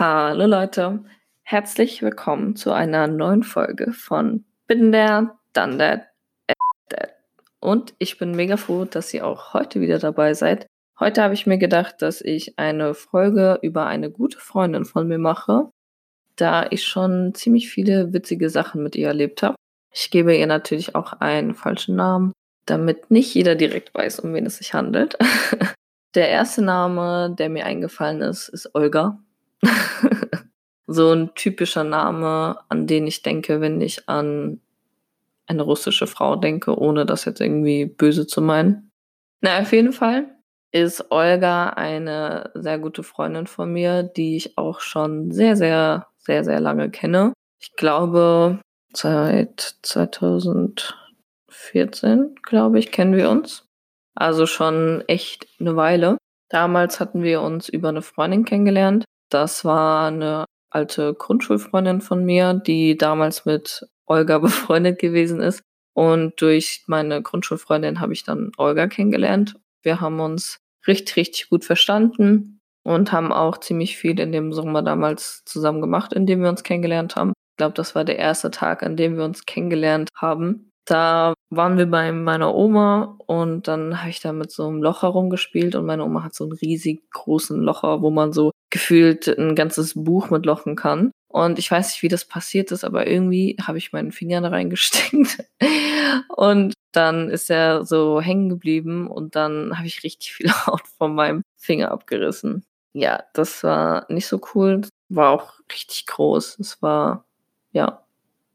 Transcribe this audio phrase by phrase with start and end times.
[0.00, 1.02] Hallo Leute,
[1.42, 6.06] herzlich willkommen zu einer neuen Folge von Bin der, dann der,
[6.92, 7.08] der.
[7.58, 10.68] Und ich bin mega froh, dass ihr auch heute wieder dabei seid.
[11.00, 15.18] Heute habe ich mir gedacht, dass ich eine Folge über eine gute Freundin von mir
[15.18, 15.68] mache,
[16.36, 19.56] da ich schon ziemlich viele witzige Sachen mit ihr erlebt habe.
[19.92, 22.30] Ich gebe ihr natürlich auch einen falschen Namen,
[22.66, 25.18] damit nicht jeder direkt weiß, um wen es sich handelt.
[26.14, 29.18] Der erste Name, der mir eingefallen ist, ist Olga.
[30.86, 34.60] so ein typischer Name, an den ich denke, wenn ich an
[35.46, 38.90] eine russische Frau denke, ohne das jetzt irgendwie böse zu meinen.
[39.40, 40.26] Na, auf jeden Fall
[40.72, 46.44] ist Olga eine sehr gute Freundin von mir, die ich auch schon sehr, sehr, sehr,
[46.44, 47.32] sehr lange kenne.
[47.58, 48.60] Ich glaube,
[48.92, 53.64] seit 2014, glaube ich, kennen wir uns.
[54.14, 56.18] Also schon echt eine Weile.
[56.50, 59.04] Damals hatten wir uns über eine Freundin kennengelernt.
[59.30, 65.62] Das war eine alte Grundschulfreundin von mir, die damals mit Olga befreundet gewesen ist.
[65.94, 69.56] Und durch meine Grundschulfreundin habe ich dann Olga kennengelernt.
[69.82, 74.82] Wir haben uns richtig, richtig gut verstanden und haben auch ziemlich viel in dem Sommer
[74.82, 77.32] damals zusammen gemacht, in dem wir uns kennengelernt haben.
[77.52, 80.67] Ich glaube, das war der erste Tag, an dem wir uns kennengelernt haben.
[80.88, 85.08] Da waren wir bei meiner Oma und dann habe ich da mit so einem Locher
[85.08, 89.54] rumgespielt und meine Oma hat so einen riesig großen Locher, wo man so gefühlt ein
[89.54, 91.10] ganzes Buch mit lochen kann.
[91.28, 94.48] Und ich weiß nicht, wie das passiert ist, aber irgendwie habe ich meinen Finger da
[94.48, 95.44] reingesteckt
[96.34, 101.14] und dann ist er so hängen geblieben und dann habe ich richtig viel Haut von
[101.14, 102.64] meinem Finger abgerissen.
[102.94, 106.58] Ja, das war nicht so cool, war auch richtig groß.
[106.60, 107.26] Es war,
[107.72, 108.02] ja,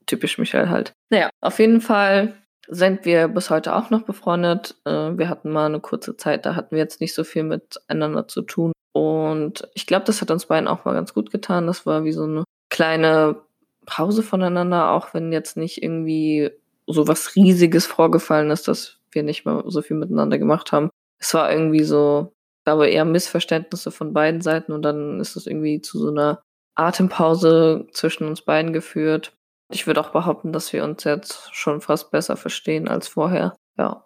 [0.06, 0.94] typisch Michael halt.
[1.10, 2.34] Naja, auf jeden Fall
[2.68, 4.76] sind wir bis heute auch noch befreundet.
[4.86, 8.28] Äh, wir hatten mal eine kurze Zeit, da hatten wir jetzt nicht so viel miteinander
[8.28, 8.72] zu tun.
[8.94, 11.68] Und ich glaube, das hat uns beiden auch mal ganz gut getan.
[11.68, 13.42] Das war wie so eine kleine
[13.86, 16.52] Pause voneinander, auch wenn jetzt nicht irgendwie
[16.88, 20.90] so was Riesiges vorgefallen ist, dass wir nicht mehr so viel miteinander gemacht haben.
[21.20, 25.48] Es war irgendwie so, ich glaube, eher Missverständnisse von beiden Seiten und dann ist es
[25.48, 26.42] irgendwie zu so einer
[26.76, 29.34] Atempause zwischen uns beiden geführt.
[29.74, 33.56] Ich würde auch behaupten, dass wir uns jetzt schon fast besser verstehen als vorher.
[33.76, 34.06] Ja.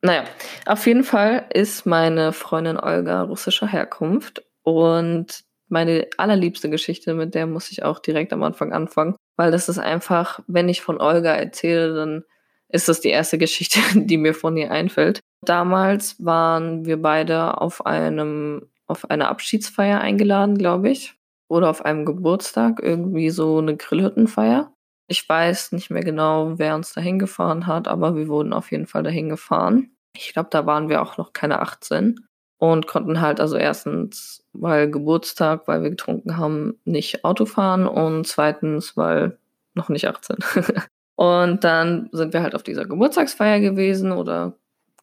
[0.00, 0.24] Naja,
[0.64, 7.46] auf jeden Fall ist meine Freundin Olga russischer Herkunft und meine allerliebste Geschichte, mit der
[7.46, 11.34] muss ich auch direkt am Anfang anfangen, weil das ist einfach, wenn ich von Olga
[11.34, 12.24] erzähle, dann
[12.68, 15.20] ist das die erste Geschichte, die mir von ihr einfällt.
[15.42, 21.14] Damals waren wir beide auf einem auf eine Abschiedsfeier eingeladen, glaube ich
[21.52, 24.72] oder auf einem Geburtstag irgendwie so eine Grillhüttenfeier.
[25.06, 28.86] Ich weiß nicht mehr genau, wer uns dahin gefahren hat, aber wir wurden auf jeden
[28.86, 29.90] Fall dahin gefahren.
[30.16, 32.20] Ich glaube, da waren wir auch noch keine 18
[32.56, 38.26] und konnten halt also erstens, weil Geburtstag, weil wir getrunken haben, nicht Auto fahren und
[38.26, 39.36] zweitens, weil
[39.74, 40.36] noch nicht 18.
[41.16, 44.54] und dann sind wir halt auf dieser Geburtstagsfeier gewesen oder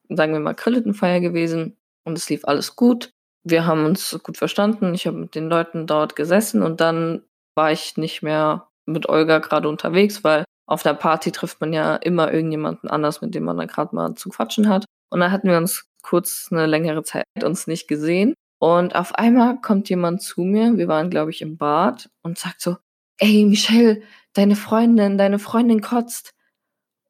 [0.09, 3.11] sagen wir mal Grillhüttenfeier gewesen und es lief alles gut
[3.49, 4.93] wir haben uns gut verstanden.
[4.93, 7.23] Ich habe mit den Leuten dort gesessen und dann
[7.55, 11.95] war ich nicht mehr mit Olga gerade unterwegs, weil auf der Party trifft man ja
[11.95, 14.85] immer irgendjemanden anders, mit dem man da gerade mal zu quatschen hat.
[15.09, 18.33] Und dann hatten wir uns kurz eine längere Zeit uns nicht gesehen.
[18.59, 22.61] Und auf einmal kommt jemand zu mir, wir waren, glaube ich, im Bad und sagt
[22.61, 22.77] so,
[23.17, 24.01] ey, Michelle,
[24.33, 26.33] deine Freundin, deine Freundin kotzt.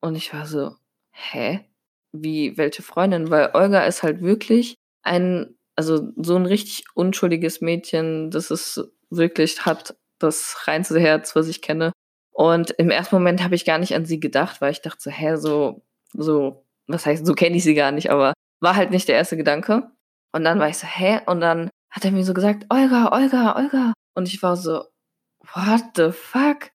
[0.01, 0.75] Und ich war so,
[1.11, 1.65] hä?
[2.11, 3.29] Wie, welche Freundin?
[3.29, 9.65] Weil Olga ist halt wirklich ein also so ein richtig unschuldiges Mädchen, das ist wirklich,
[9.65, 11.93] hat das reinste Herz, was ich kenne.
[12.31, 15.09] Und im ersten Moment habe ich gar nicht an sie gedacht, weil ich dachte so,
[15.09, 19.07] hä, so, so, was heißt, so kenne ich sie gar nicht, aber war halt nicht
[19.07, 19.89] der erste Gedanke.
[20.33, 21.21] Und dann war ich so, hä?
[21.27, 23.93] Und dann hat er mir so gesagt, Olga, Olga, Olga.
[24.15, 24.83] Und ich war so,
[25.53, 26.71] what the fuck?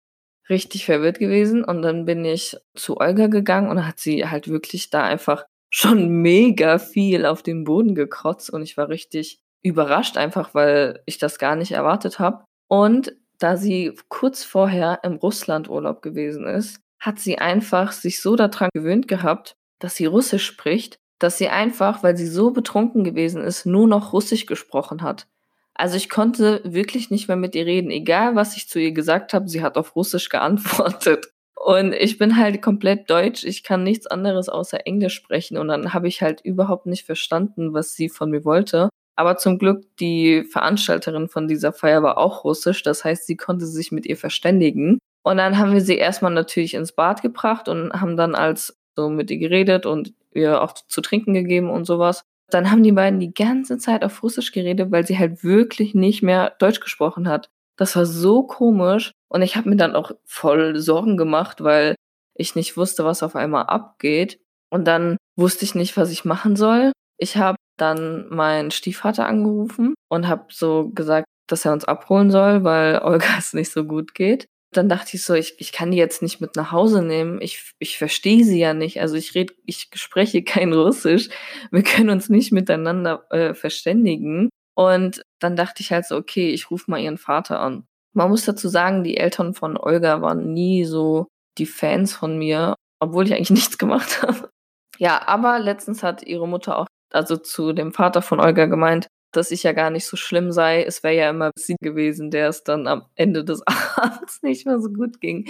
[0.48, 1.62] Richtig verwirrt gewesen.
[1.62, 5.44] Und dann bin ich zu Olga gegangen und hat sie halt wirklich da einfach
[5.74, 11.18] schon mega viel auf den Boden gekotzt und ich war richtig überrascht einfach, weil ich
[11.18, 12.44] das gar nicht erwartet habe.
[12.68, 18.68] Und da sie kurz vorher im Russlandurlaub gewesen ist, hat sie einfach sich so daran
[18.72, 23.66] gewöhnt gehabt, dass sie Russisch spricht, dass sie einfach, weil sie so betrunken gewesen ist,
[23.66, 25.26] nur noch Russisch gesprochen hat.
[25.74, 27.90] Also ich konnte wirklich nicht mehr mit ihr reden.
[27.90, 31.33] Egal, was ich zu ihr gesagt habe, sie hat auf Russisch geantwortet.
[31.64, 33.42] Und ich bin halt komplett deutsch.
[33.42, 35.56] Ich kann nichts anderes außer Englisch sprechen.
[35.56, 38.90] Und dann habe ich halt überhaupt nicht verstanden, was sie von mir wollte.
[39.16, 42.82] Aber zum Glück, die Veranstalterin von dieser Feier war auch russisch.
[42.82, 44.98] Das heißt, sie konnte sich mit ihr verständigen.
[45.22, 49.08] Und dann haben wir sie erstmal natürlich ins Bad gebracht und haben dann als so
[49.08, 52.24] mit ihr geredet und ihr auch zu trinken gegeben und sowas.
[52.50, 56.22] Dann haben die beiden die ganze Zeit auf Russisch geredet, weil sie halt wirklich nicht
[56.22, 57.48] mehr Deutsch gesprochen hat.
[57.76, 61.94] Das war so komisch und ich habe mir dann auch voll Sorgen gemacht, weil
[62.36, 64.38] ich nicht wusste, was auf einmal abgeht.
[64.70, 66.92] Und dann wusste ich nicht, was ich machen soll.
[67.18, 72.64] Ich habe dann meinen Stiefvater angerufen und habe so gesagt, dass er uns abholen soll,
[72.64, 74.46] weil Olga es nicht so gut geht.
[74.72, 77.40] Dann dachte ich so, ich, ich kann die jetzt nicht mit nach Hause nehmen.
[77.40, 79.00] Ich, ich verstehe sie ja nicht.
[79.00, 81.28] Also ich rede, ich spreche kein Russisch.
[81.70, 84.50] Wir können uns nicht miteinander äh, verständigen.
[84.74, 87.86] Und dann dachte ich halt so, okay, ich rufe mal ihren Vater an.
[88.12, 91.28] Man muss dazu sagen, die Eltern von Olga waren nie so
[91.58, 94.50] die Fans von mir, obwohl ich eigentlich nichts gemacht habe.
[94.98, 99.50] Ja, aber letztens hat ihre Mutter auch, also zu dem Vater von Olga gemeint, dass
[99.50, 100.84] ich ja gar nicht so schlimm sei.
[100.84, 103.62] Es wäre ja immer sie gewesen, der es dann am Ende des
[103.96, 105.48] Abends nicht mehr so gut ging.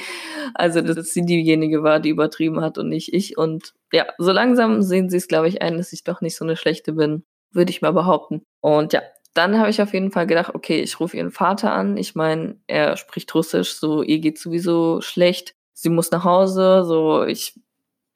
[0.54, 3.36] Also, dass sie diejenige war, die übertrieben hat und nicht ich.
[3.36, 6.44] Und ja, so langsam sehen sie es, glaube ich, ein, dass ich doch nicht so
[6.44, 7.24] eine schlechte bin,
[7.54, 8.42] würde ich mal behaupten.
[8.60, 9.02] Und ja,
[9.34, 11.96] dann habe ich auf jeden Fall gedacht, okay, ich rufe ihren Vater an.
[11.96, 15.54] Ich meine, er spricht Russisch, so ihr geht sowieso schlecht.
[15.72, 17.60] Sie muss nach Hause, so ich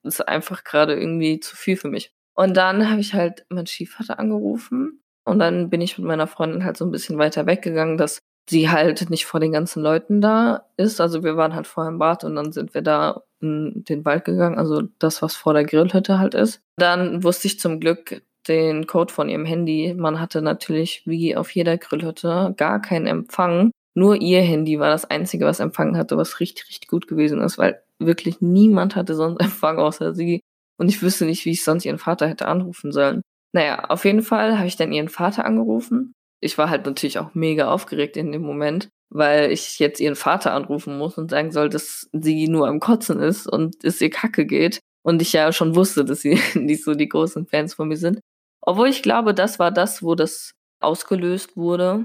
[0.05, 2.13] ist einfach gerade irgendwie zu viel für mich.
[2.35, 6.65] Und dann habe ich halt meinen Stiefvater angerufen und dann bin ich mit meiner Freundin
[6.65, 10.67] halt so ein bisschen weiter weggegangen, dass sie halt nicht vor den ganzen Leuten da
[10.77, 11.01] ist.
[11.01, 14.25] Also wir waren halt vorher im Bad und dann sind wir da in den Wald
[14.25, 16.63] gegangen, also das, was vor der Grillhütte halt ist.
[16.77, 19.95] Dann wusste ich zum Glück den Code von ihrem Handy.
[19.97, 23.71] Man hatte natürlich wie auf jeder Grillhütte gar keinen Empfang.
[23.95, 27.59] Nur ihr Handy war das einzige, was empfangen hatte, was richtig, richtig gut gewesen ist,
[27.59, 30.41] weil wirklich niemand hatte sonst Empfang außer sie.
[30.79, 33.23] Und ich wüsste nicht, wie ich sonst ihren Vater hätte anrufen sollen.
[33.53, 36.13] Naja, auf jeden Fall habe ich dann ihren Vater angerufen.
[36.41, 40.53] Ich war halt natürlich auch mega aufgeregt in dem Moment, weil ich jetzt ihren Vater
[40.53, 44.47] anrufen muss und sagen soll, dass sie nur am Kotzen ist und es ihr kacke
[44.47, 44.81] geht.
[45.03, 48.21] Und ich ja schon wusste, dass sie nicht so die großen Fans von mir sind.
[48.69, 52.05] Obwohl ich glaube, das war das, wo das ausgelöst wurde,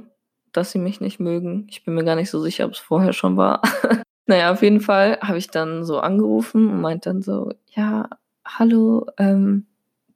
[0.53, 1.67] dass sie mich nicht mögen.
[1.69, 3.61] Ich bin mir gar nicht so sicher, ob es vorher schon war.
[4.27, 8.07] naja, auf jeden Fall habe ich dann so angerufen und meint dann so, ja,
[8.47, 9.65] hallo, ähm,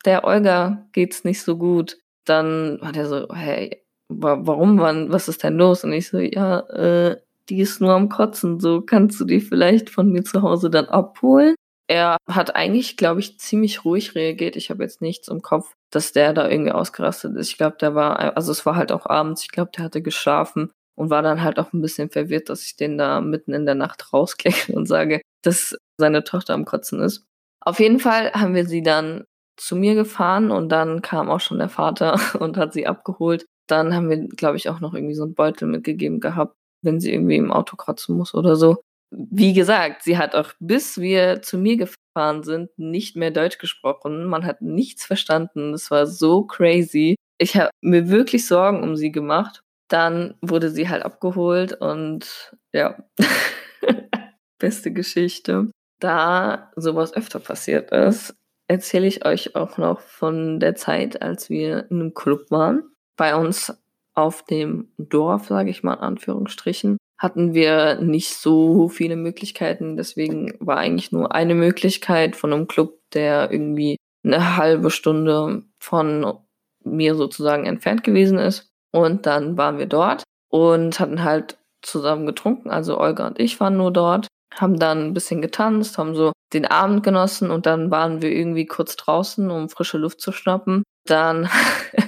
[0.06, 1.98] der Olga geht's nicht so gut.
[2.24, 5.84] Dann war der so, hey, warum, wann, was ist denn los?
[5.84, 7.18] Und ich so, ja, äh,
[7.50, 10.86] die ist nur am Kotzen, so kannst du die vielleicht von mir zu Hause dann
[10.86, 11.56] abholen?
[11.88, 14.56] Er hat eigentlich, glaube ich, ziemlich ruhig reagiert.
[14.56, 17.50] Ich habe jetzt nichts im Kopf, dass der da irgendwie ausgerastet ist.
[17.50, 20.72] Ich glaube, der war, also es war halt auch abends, ich glaube, der hatte geschlafen
[20.96, 23.76] und war dann halt auch ein bisschen verwirrt, dass ich den da mitten in der
[23.76, 27.26] Nacht rausklicke und sage, dass seine Tochter am Kotzen ist.
[27.62, 29.26] Auf jeden Fall haben wir sie dann
[29.58, 33.46] zu mir gefahren und dann kam auch schon der Vater und hat sie abgeholt.
[33.68, 37.12] Dann haben wir, glaube ich, auch noch irgendwie so einen Beutel mitgegeben gehabt, wenn sie
[37.14, 38.78] irgendwie im Auto kratzen muss oder so
[39.12, 41.96] wie gesagt, sie hat auch bis wir zu mir gefahren
[42.44, 44.26] sind, nicht mehr Deutsch gesprochen.
[44.26, 45.74] Man hat nichts verstanden.
[45.74, 47.16] Es war so crazy.
[47.38, 49.62] Ich habe mir wirklich Sorgen um sie gemacht.
[49.88, 52.98] Dann wurde sie halt abgeholt und ja,
[54.60, 55.72] beste Geschichte.
[56.00, 58.36] Da sowas öfter passiert ist,
[58.68, 62.84] erzähle ich euch auch noch von der Zeit, als wir in einem Club waren.
[63.16, 63.74] Bei uns
[64.14, 69.98] auf dem Dorf, sage ich mal in Anführungsstrichen, hatten wir nicht so viele Möglichkeiten.
[69.98, 76.38] Deswegen war eigentlich nur eine Möglichkeit von einem Club, der irgendwie eine halbe Stunde von
[76.84, 78.70] mir sozusagen entfernt gewesen ist.
[78.94, 82.70] Und dann waren wir dort und hatten halt zusammen getrunken.
[82.70, 86.66] Also Olga und ich waren nur dort, haben dann ein bisschen getanzt, haben so den
[86.66, 90.84] Abend genossen und dann waren wir irgendwie kurz draußen, um frische Luft zu schnappen.
[91.06, 91.50] Dann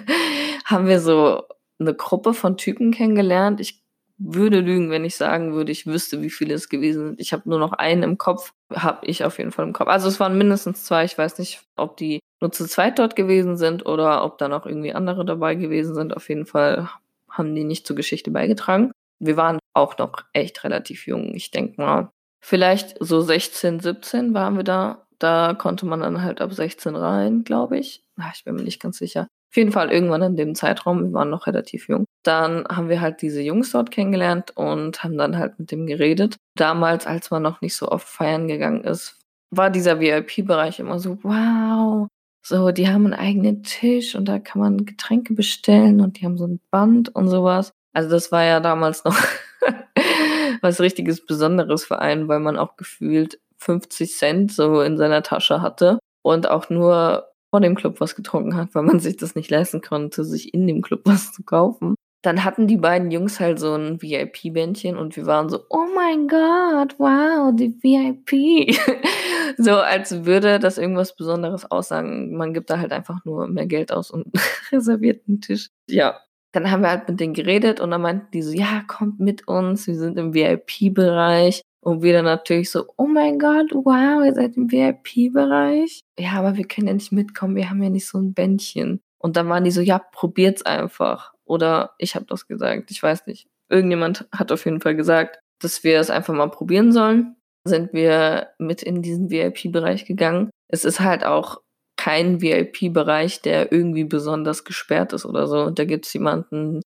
[0.66, 1.44] haben wir so
[1.80, 3.60] eine Gruppe von Typen kennengelernt.
[3.60, 3.82] Ich
[4.20, 7.22] würde lügen, wenn ich sagen würde, ich wüsste, wie viele es gewesen sind.
[7.22, 9.88] Ich habe nur noch einen im Kopf, habe ich auf jeden Fall im Kopf.
[9.88, 11.06] Also es waren mindestens zwei.
[11.06, 14.66] Ich weiß nicht, ob die nur zu zweit dort gewesen sind oder ob da noch
[14.66, 16.16] irgendwie andere dabei gewesen sind.
[16.16, 16.90] Auf jeden Fall
[17.30, 18.92] haben die nicht zur Geschichte beigetragen.
[19.20, 21.34] Wir waren auch noch echt relativ jung.
[21.34, 22.10] Ich denke mal,
[22.42, 25.06] vielleicht so 16, 17 waren wir da.
[25.18, 28.04] Da konnte man dann halt ab 16 rein, glaube ich.
[28.34, 29.28] Ich bin mir nicht ganz sicher.
[29.52, 32.06] Auf jeden Fall irgendwann in dem Zeitraum, wir waren noch relativ jung.
[32.24, 36.38] Dann haben wir halt diese Jungs dort kennengelernt und haben dann halt mit dem geredet.
[36.56, 39.18] Damals, als man noch nicht so oft feiern gegangen ist,
[39.50, 42.08] war dieser VIP-Bereich immer so, wow,
[42.46, 46.38] so, die haben einen eigenen Tisch und da kann man Getränke bestellen und die haben
[46.38, 47.72] so ein Band und sowas.
[47.94, 49.18] Also das war ja damals noch
[50.62, 55.62] was richtiges Besonderes für einen, weil man auch gefühlt 50 Cent so in seiner Tasche
[55.62, 59.50] hatte und auch nur vor dem Club was getrunken hat, weil man sich das nicht
[59.50, 61.96] leisten konnte, sich in dem Club was zu kaufen.
[62.22, 66.28] dann hatten die beiden Jungs halt so ein VIP-Bändchen und wir waren so, oh mein
[66.28, 68.76] Gott, wow, die VIP.
[69.58, 72.36] so als würde das irgendwas Besonderes aussagen.
[72.36, 74.28] Man gibt da halt einfach nur mehr Geld aus und
[74.72, 75.70] reserviert einen Tisch.
[75.88, 76.20] Ja.
[76.52, 79.48] Dann haben wir halt mit denen geredet und dann meinten die so, ja, kommt mit
[79.48, 81.62] uns, wir sind im VIP-Bereich.
[81.82, 86.02] Und wir dann natürlich so, oh mein Gott, wow, ihr seid im VIP-Bereich.
[86.18, 89.02] Ja, aber wir können ja nicht mitkommen, wir haben ja nicht so ein Bändchen.
[89.18, 91.34] Und dann waren die so, ja, probiert's einfach.
[91.46, 93.48] Oder ich habe das gesagt, ich weiß nicht.
[93.70, 97.36] Irgendjemand hat auf jeden Fall gesagt, dass wir es einfach mal probieren sollen.
[97.66, 100.50] Sind wir mit in diesen VIP-Bereich gegangen.
[100.68, 101.62] Es ist halt auch
[101.98, 105.64] kein VIP-Bereich, der irgendwie besonders gesperrt ist oder so.
[105.64, 106.82] Und da gibt's jemanden,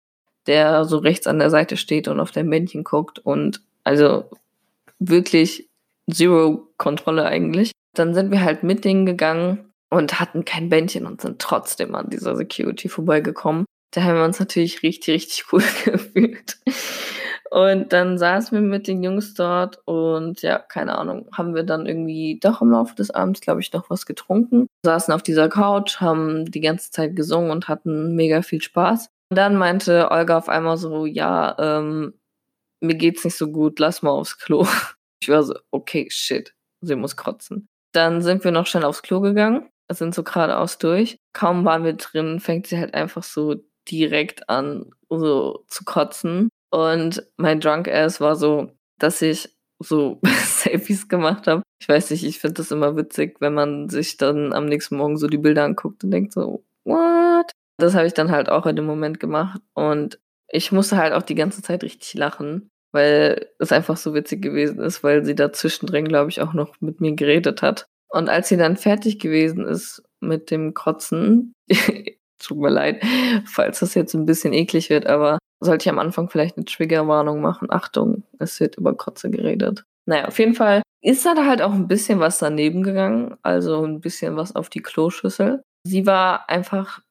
[0.46, 4.26] der so rechts an der Seite steht und auf dein Männchen guckt und also
[5.00, 5.70] wirklich
[6.12, 7.72] zero Kontrolle eigentlich.
[7.96, 12.10] Dann sind wir halt mit denen gegangen und hatten kein Bändchen und sind trotzdem an
[12.10, 13.66] dieser Security vorbeigekommen.
[13.92, 16.58] Da haben wir uns natürlich richtig, richtig cool gefühlt.
[17.52, 21.88] Und dann saßen wir mit den Jungs dort und ja, keine Ahnung, haben wir dann
[21.88, 24.68] irgendwie doch im Laufe des Abends, glaube ich, noch was getrunken.
[24.86, 29.10] Saßen auf dieser Couch, haben die ganze Zeit gesungen und hatten mega viel Spaß.
[29.32, 32.14] Und dann meinte Olga auf einmal so, ja, ähm,
[32.82, 34.66] mir geht's nicht so gut, lass mal aufs Klo.
[35.22, 37.68] Ich war so, okay, shit, sie muss kotzen.
[37.94, 41.18] Dann sind wir noch schnell aufs Klo gegangen, sind so geradeaus durch.
[41.34, 43.58] Kaum waren wir drin, fängt sie halt einfach so
[43.92, 46.48] direkt an, so zu kotzen.
[46.72, 51.64] Und mein Drunk Ass war so, dass ich so Selfies gemacht habe.
[51.82, 55.18] Ich weiß nicht, ich finde das immer witzig, wenn man sich dann am nächsten Morgen
[55.18, 57.52] so die Bilder anguckt und denkt so, what?
[57.78, 59.62] Das habe ich dann halt auch in dem Moment gemacht.
[59.74, 60.20] Und
[60.52, 64.80] ich musste halt auch die ganze Zeit richtig lachen, weil es einfach so witzig gewesen
[64.80, 67.86] ist, weil sie da zwischendrin, glaube ich, auch noch mit mir geredet hat.
[68.10, 71.54] Und als sie dann fertig gewesen ist mit dem Kotzen,
[72.40, 73.04] tut mir leid,
[73.46, 77.42] falls das jetzt ein bisschen eklig wird, aber sollte ich am Anfang vielleicht eine Triggerwarnung
[77.42, 77.68] machen.
[77.70, 79.84] Achtung, es wird über Kotze geredet.
[80.06, 84.02] Naja, auf jeden Fall ist da halt auch ein bisschen was daneben gegangen, also ein
[84.02, 85.62] bisschen was auf die Kloschüssel.
[85.84, 87.02] Sie war einfach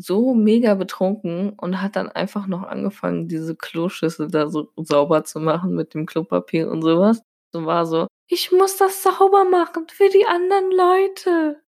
[0.00, 5.40] so mega betrunken und hat dann einfach noch angefangen, diese Kloschüssel da so sauber zu
[5.40, 7.22] machen mit dem Klopapier und sowas.
[7.52, 11.62] So war so, ich muss das sauber machen für die anderen Leute.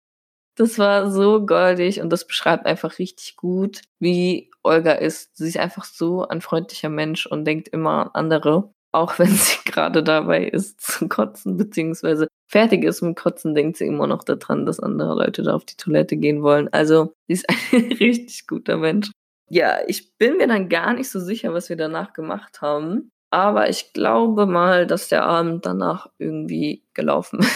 [0.57, 5.37] Das war so goldig und das beschreibt einfach richtig gut, wie Olga ist.
[5.37, 8.75] Sie ist einfach so ein freundlicher Mensch und denkt immer an andere.
[8.93, 13.87] Auch wenn sie gerade dabei ist zu kotzen, beziehungsweise fertig ist mit Kotzen, denkt sie
[13.87, 16.69] immer noch daran, dass andere Leute da auf die Toilette gehen wollen.
[16.73, 19.11] Also, sie ist ein richtig guter Mensch.
[19.51, 23.11] Ja, ich bin mir dann gar nicht so sicher, was wir danach gemacht haben.
[23.31, 27.47] Aber ich glaube mal, dass der Abend danach irgendwie gelaufen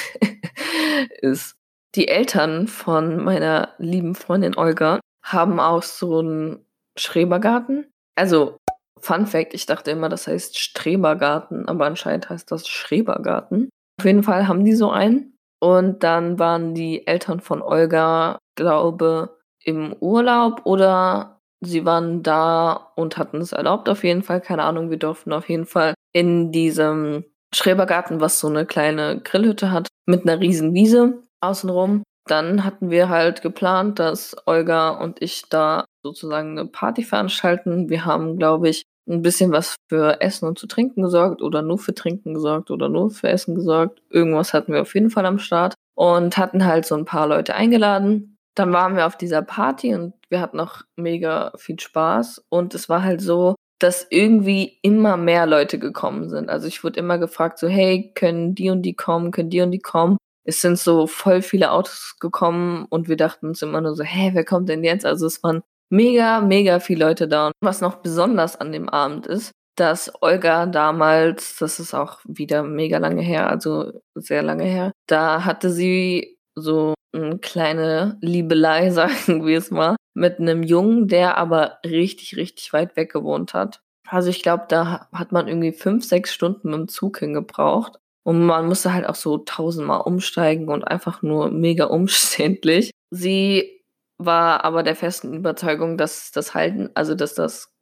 [1.23, 1.55] ist.
[1.95, 7.87] Die Eltern von meiner lieben Freundin Olga haben auch so einen Schrebergarten.
[8.17, 8.59] Also,
[9.05, 13.69] Fun Fact, ich dachte immer, das heißt Strebergarten, aber anscheinend heißt das Schrebergarten.
[14.01, 15.37] Auf jeden Fall haben die so einen.
[15.61, 23.17] Und dann waren die Eltern von Olga, glaube, im Urlaub oder sie waren da und
[23.17, 24.41] hatten es erlaubt auf jeden Fall.
[24.41, 29.71] Keine Ahnung, wir durften auf jeden Fall in diesem Schrebergarten, was so eine kleine Grillhütte
[29.71, 32.03] hat, mit einer riesen Wiese außenrum.
[32.29, 37.89] Dann hatten wir halt geplant, dass Olga und ich da sozusagen eine Party veranstalten.
[37.89, 41.79] Wir haben, glaube ich, ein bisschen was für Essen und zu trinken gesorgt oder nur
[41.79, 44.01] für Trinken gesorgt oder nur für Essen gesorgt.
[44.11, 47.55] Irgendwas hatten wir auf jeden Fall am Start und hatten halt so ein paar Leute
[47.55, 48.37] eingeladen.
[48.55, 52.89] Dann waren wir auf dieser Party und wir hatten noch mega viel Spaß und es
[52.89, 56.49] war halt so, dass irgendwie immer mehr Leute gekommen sind.
[56.49, 59.73] Also ich wurde immer gefragt so, hey, können die und die kommen, können die und
[59.73, 60.19] die kommen?
[60.45, 64.31] es sind so voll viele Autos gekommen und wir dachten uns immer nur so, hä,
[64.35, 65.07] wer kommt denn jetzt?
[65.07, 65.63] Also es waren
[65.93, 67.49] mega, mega viele Leute da.
[67.49, 72.63] Und was noch besonders an dem Abend ist, dass Olga damals, das ist auch wieder
[72.63, 79.47] mega lange her, also sehr lange her, da hatte sie so eine kleine Liebelei, sagen
[79.47, 83.81] wir es mal, mit einem Jungen, der aber richtig, richtig weit weg gewohnt hat.
[84.09, 87.99] Also ich glaube, da hat man irgendwie fünf, sechs Stunden mit dem Zug hingebraucht.
[88.25, 92.91] Und man musste halt auch so tausendmal umsteigen und einfach nur mega umständlich.
[93.11, 93.82] Sie
[94.27, 97.73] war aber der festen Überzeugung, dass das Halten, also dass das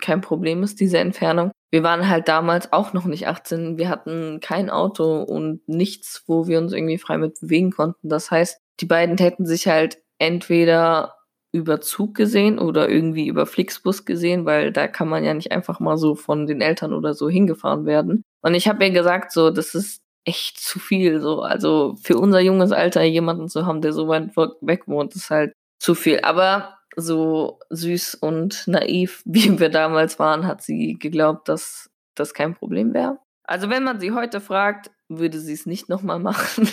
[0.00, 1.50] kein Problem ist, diese Entfernung.
[1.70, 3.76] Wir waren halt damals auch noch nicht 18.
[3.76, 8.08] Wir hatten kein Auto und nichts, wo wir uns irgendwie frei mit bewegen konnten.
[8.08, 11.16] Das heißt, die beiden hätten sich halt entweder
[11.50, 15.80] über Zug gesehen oder irgendwie über Flixbus gesehen, weil da kann man ja nicht einfach
[15.80, 18.22] mal so von den Eltern oder so hingefahren werden.
[18.42, 21.20] Und ich habe ihr gesagt, so, das ist echt zu viel.
[21.20, 25.30] So, also für unser junges Alter jemanden zu haben, der so weit weg wohnt, ist
[25.30, 26.20] halt zu viel.
[26.20, 32.54] Aber so süß und naiv, wie wir damals waren, hat sie geglaubt, dass das kein
[32.54, 33.18] Problem wäre.
[33.44, 36.68] Also wenn man sie heute fragt, würde sie es nicht nochmal machen.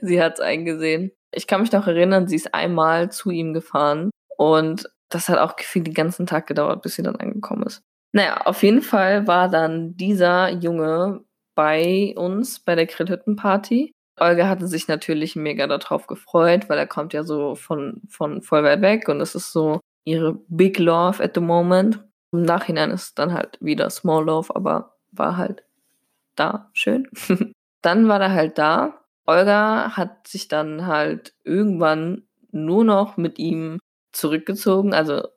[0.00, 1.12] sie hat es eingesehen.
[1.34, 5.56] Ich kann mich noch erinnern, sie ist einmal zu ihm gefahren und das hat auch
[5.56, 7.82] gefühlt den ganzen Tag gedauert, bis sie dann angekommen ist.
[8.12, 13.92] Naja, auf jeden Fall war dann dieser Junge bei uns bei der Grillhüttenparty.
[14.20, 18.62] Olga hatte sich natürlich mega darauf gefreut, weil er kommt ja so von, von voll
[18.62, 22.04] weit weg und es ist so ihre Big Love at the moment.
[22.32, 25.64] Im Nachhinein ist dann halt wieder Small Love, aber war halt
[26.36, 27.08] da schön.
[27.82, 28.98] dann war er halt da.
[29.26, 33.78] Olga hat sich dann halt irgendwann nur noch mit ihm
[34.12, 34.94] zurückgezogen.
[34.94, 35.28] Also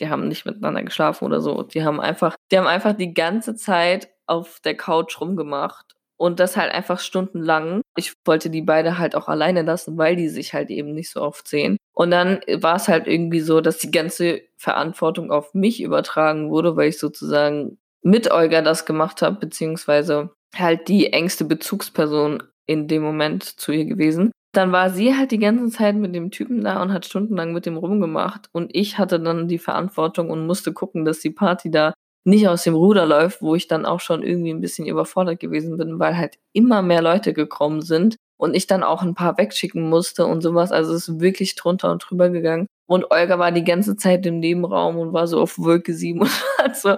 [0.00, 1.62] die haben nicht miteinander geschlafen oder so.
[1.62, 6.56] Die haben einfach, die haben einfach die ganze Zeit auf der Couch rumgemacht und das
[6.56, 7.82] halt einfach stundenlang.
[7.96, 11.20] Ich wollte die beide halt auch alleine lassen, weil die sich halt eben nicht so
[11.22, 11.76] oft sehen.
[11.92, 16.76] Und dann war es halt irgendwie so, dass die ganze Verantwortung auf mich übertragen wurde,
[16.76, 23.02] weil ich sozusagen mit Olga das gemacht habe, beziehungsweise halt die engste Bezugsperson in dem
[23.02, 24.30] Moment zu ihr gewesen.
[24.52, 27.66] Dann war sie halt die ganze Zeit mit dem Typen da und hat stundenlang mit
[27.66, 28.48] dem rumgemacht.
[28.52, 31.92] Und ich hatte dann die Verantwortung und musste gucken, dass die Party da
[32.24, 35.76] nicht aus dem Ruder läuft, wo ich dann auch schon irgendwie ein bisschen überfordert gewesen
[35.76, 39.88] bin, weil halt immer mehr Leute gekommen sind und ich dann auch ein paar wegschicken
[39.88, 40.72] musste und sowas.
[40.72, 42.66] Also es ist wirklich drunter und drüber gegangen.
[42.86, 46.30] Und Olga war die ganze Zeit im Nebenraum und war so auf Wolke 7 und
[46.58, 46.96] hat so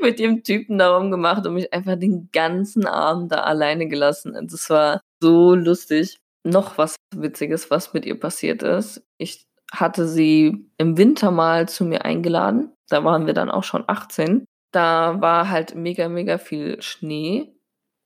[0.00, 4.34] mit dem Typen darum gemacht und mich einfach den ganzen Abend da alleine gelassen.
[4.36, 6.18] Und das war so lustig.
[6.44, 9.02] Noch was Witziges, was mit ihr passiert ist.
[9.16, 12.72] Ich hatte sie im Winter mal zu mir eingeladen.
[12.88, 14.44] Da waren wir dann auch schon 18.
[14.72, 17.54] Da war halt mega, mega viel Schnee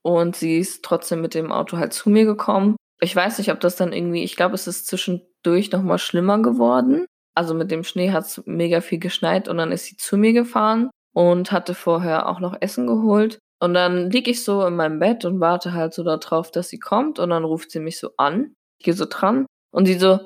[0.03, 2.77] und sie ist trotzdem mit dem Auto halt zu mir gekommen.
[3.01, 7.07] Ich weiß nicht, ob das dann irgendwie, ich glaube, es ist zwischendurch nochmal schlimmer geworden.
[7.35, 10.33] Also mit dem Schnee hat es mega viel geschneit und dann ist sie zu mir
[10.33, 13.39] gefahren und hatte vorher auch noch Essen geholt.
[13.61, 16.79] Und dann lieg ich so in meinem Bett und warte halt so darauf, dass sie
[16.79, 18.55] kommt und dann ruft sie mich so an.
[18.79, 20.19] Ich gehe so dran und sie so,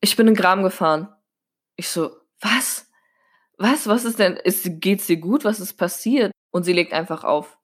[0.00, 1.08] ich bin in Graben gefahren.
[1.76, 2.90] Ich so, was?
[3.58, 6.32] Was, was ist denn, ist, geht's dir gut, was ist passiert?
[6.50, 7.58] Und sie legt einfach auf.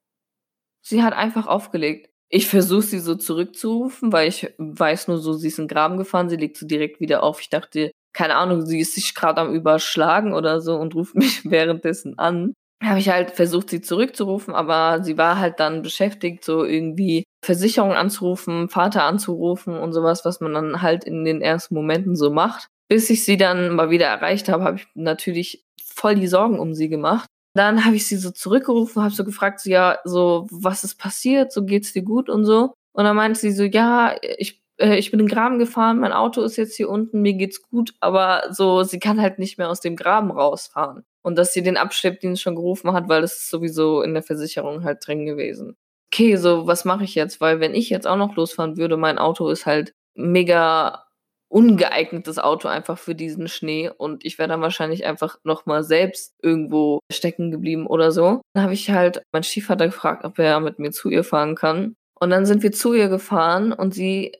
[0.83, 2.09] Sie hat einfach aufgelegt.
[2.29, 5.97] Ich versuche sie so zurückzurufen, weil ich weiß nur so, sie ist in den Graben
[5.97, 7.41] gefahren, sie legt so direkt wieder auf.
[7.41, 11.49] Ich dachte, keine Ahnung, sie ist sich gerade am Überschlagen oder so und ruft mich
[11.49, 12.53] währenddessen an.
[12.81, 17.93] Habe ich halt versucht, sie zurückzurufen, aber sie war halt dann beschäftigt, so irgendwie Versicherung
[17.93, 22.67] anzurufen, Vater anzurufen und sowas, was man dann halt in den ersten Momenten so macht.
[22.89, 26.73] Bis ich sie dann mal wieder erreicht habe, habe ich natürlich voll die Sorgen um
[26.73, 27.27] sie gemacht.
[27.53, 31.51] Dann habe ich sie so zurückgerufen, habe so gefragt, so, ja, so, was ist passiert?
[31.51, 32.73] So, geht's dir gut und so?
[32.93, 36.13] Und dann meinte sie so, ja, ich, äh, ich bin in den Graben gefahren, mein
[36.13, 39.69] Auto ist jetzt hier unten, mir geht's gut, aber so, sie kann halt nicht mehr
[39.69, 41.03] aus dem Graben rausfahren.
[41.23, 44.83] Und dass sie den Abschleppdienst schon gerufen hat, weil das ist sowieso in der Versicherung
[44.83, 45.75] halt drin gewesen.
[46.13, 47.39] Okay, so, was mache ich jetzt?
[47.41, 51.05] Weil wenn ich jetzt auch noch losfahren würde, mein Auto ist halt mega
[51.51, 56.99] ungeeignetes Auto einfach für diesen Schnee und ich wäre dann wahrscheinlich einfach nochmal selbst irgendwo
[57.11, 58.41] stecken geblieben oder so.
[58.53, 61.95] Dann habe ich halt meinen Stiefvater gefragt, ob er mit mir zu ihr fahren kann.
[62.19, 64.31] Und dann sind wir zu ihr gefahren und sie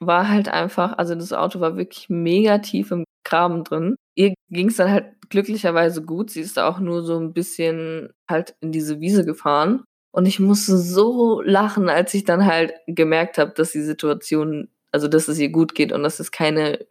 [0.00, 3.96] war halt einfach, also das Auto war wirklich mega tief im Graben drin.
[4.14, 6.30] Ihr ging es dann halt glücklicherweise gut.
[6.30, 9.84] Sie ist auch nur so ein bisschen halt in diese Wiese gefahren.
[10.12, 15.08] Und ich musste so lachen, als ich dann halt gemerkt habe, dass die Situation also
[15.08, 16.86] dass es ihr gut geht und dass es keine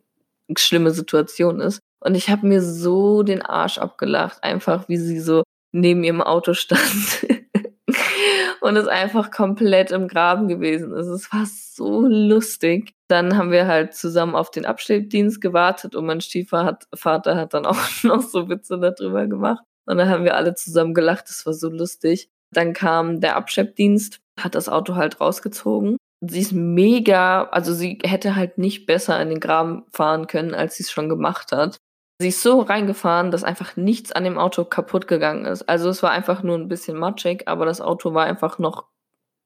[0.56, 1.80] schlimme Situation ist.
[2.00, 5.41] Und ich habe mir so den Arsch abgelacht, einfach wie sie so
[5.72, 7.26] neben ihrem Auto stand
[8.62, 11.08] und es einfach komplett im Graben gewesen ist.
[11.08, 12.94] Es war so lustig.
[13.08, 17.80] Dann haben wir halt zusammen auf den Abschleppdienst gewartet und mein Stiefvater hat dann auch
[18.04, 19.63] noch so Witze darüber gemacht.
[19.88, 21.28] Und dann haben wir alle zusammen gelacht.
[21.28, 22.30] Das war so lustig.
[22.54, 25.98] Dann kam der Abschleppdienst, hat das Auto halt rausgezogen
[26.30, 30.76] sie ist mega, also sie hätte halt nicht besser in den Graben fahren können, als
[30.76, 31.78] sie es schon gemacht hat.
[32.20, 35.68] Sie ist so reingefahren, dass einfach nichts an dem Auto kaputt gegangen ist.
[35.68, 38.88] Also es war einfach nur ein bisschen matschig, aber das Auto war einfach noch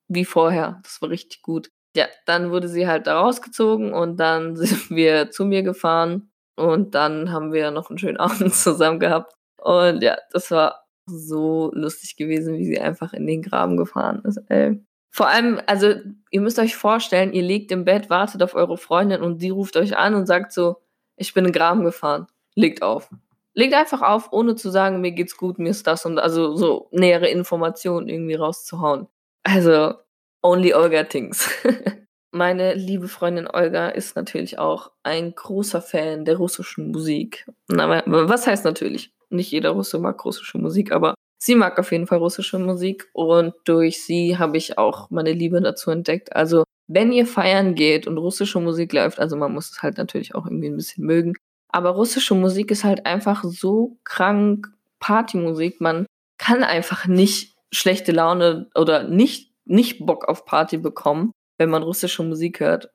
[0.08, 0.80] wie vorher.
[0.84, 1.70] Das war richtig gut.
[1.96, 6.94] Ja, dann wurde sie halt da rausgezogen und dann sind wir zu mir gefahren und
[6.94, 9.34] dann haben wir noch einen schönen Abend zusammen gehabt.
[9.58, 14.38] Und ja, das war so lustig gewesen, wie sie einfach in den Graben gefahren ist.
[14.50, 14.80] Ey.
[15.12, 15.93] Vor allem, also
[16.30, 19.76] ihr müsst euch vorstellen, ihr liegt im Bett, wartet auf eure Freundin und die ruft
[19.76, 20.78] euch an und sagt so,
[21.15, 22.28] ich bin in Graben gefahren.
[22.56, 23.10] Legt auf.
[23.54, 26.88] Legt einfach auf, ohne zu sagen, mir geht's gut, mir ist das und also so
[26.91, 29.08] nähere Informationen irgendwie rauszuhauen.
[29.43, 29.95] Also,
[30.41, 31.50] only Olga things.
[32.32, 37.48] meine liebe Freundin Olga ist natürlich auch ein großer Fan der russischen Musik.
[37.67, 39.12] Na, was heißt natürlich?
[39.30, 43.54] Nicht jeder Russe mag russische Musik, aber sie mag auf jeden Fall russische Musik und
[43.63, 46.36] durch sie habe ich auch meine Liebe dazu entdeckt.
[46.36, 50.36] Also, wenn ihr feiern geht und russische Musik läuft, also man muss es halt natürlich
[50.36, 51.34] auch irgendwie ein bisschen mögen,
[51.69, 54.67] aber russische Musik ist halt einfach so krank
[54.99, 55.82] Partymusik.
[55.82, 56.06] Man
[56.38, 62.23] kann einfach nicht schlechte Laune oder nicht, nicht Bock auf Party bekommen wenn man russische
[62.23, 62.89] Musik hört.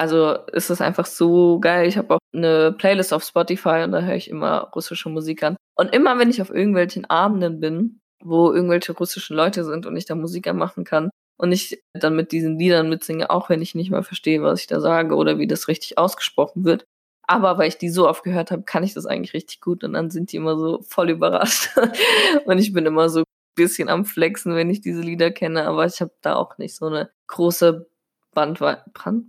[0.00, 1.86] Also ist es einfach so geil.
[1.86, 5.56] Ich habe auch eine Playlist auf Spotify und da höre ich immer russische Musik an.
[5.76, 10.06] Und immer wenn ich auf irgendwelchen Abenden bin, wo irgendwelche russischen Leute sind und ich
[10.06, 13.90] da Musik anmachen kann und ich dann mit diesen Liedern mitsinge, auch wenn ich nicht
[13.90, 16.86] mal verstehe, was ich da sage oder wie das richtig ausgesprochen wird.
[17.28, 19.92] Aber weil ich die so oft gehört habe, kann ich das eigentlich richtig gut und
[19.92, 21.76] dann sind die immer so voll überrascht.
[22.46, 25.84] und ich bin immer so ein bisschen am Flexen, wenn ich diese Lieder kenne, aber
[25.84, 27.86] ich habe da auch nicht so eine große
[28.32, 29.26] Bandweite, Brand,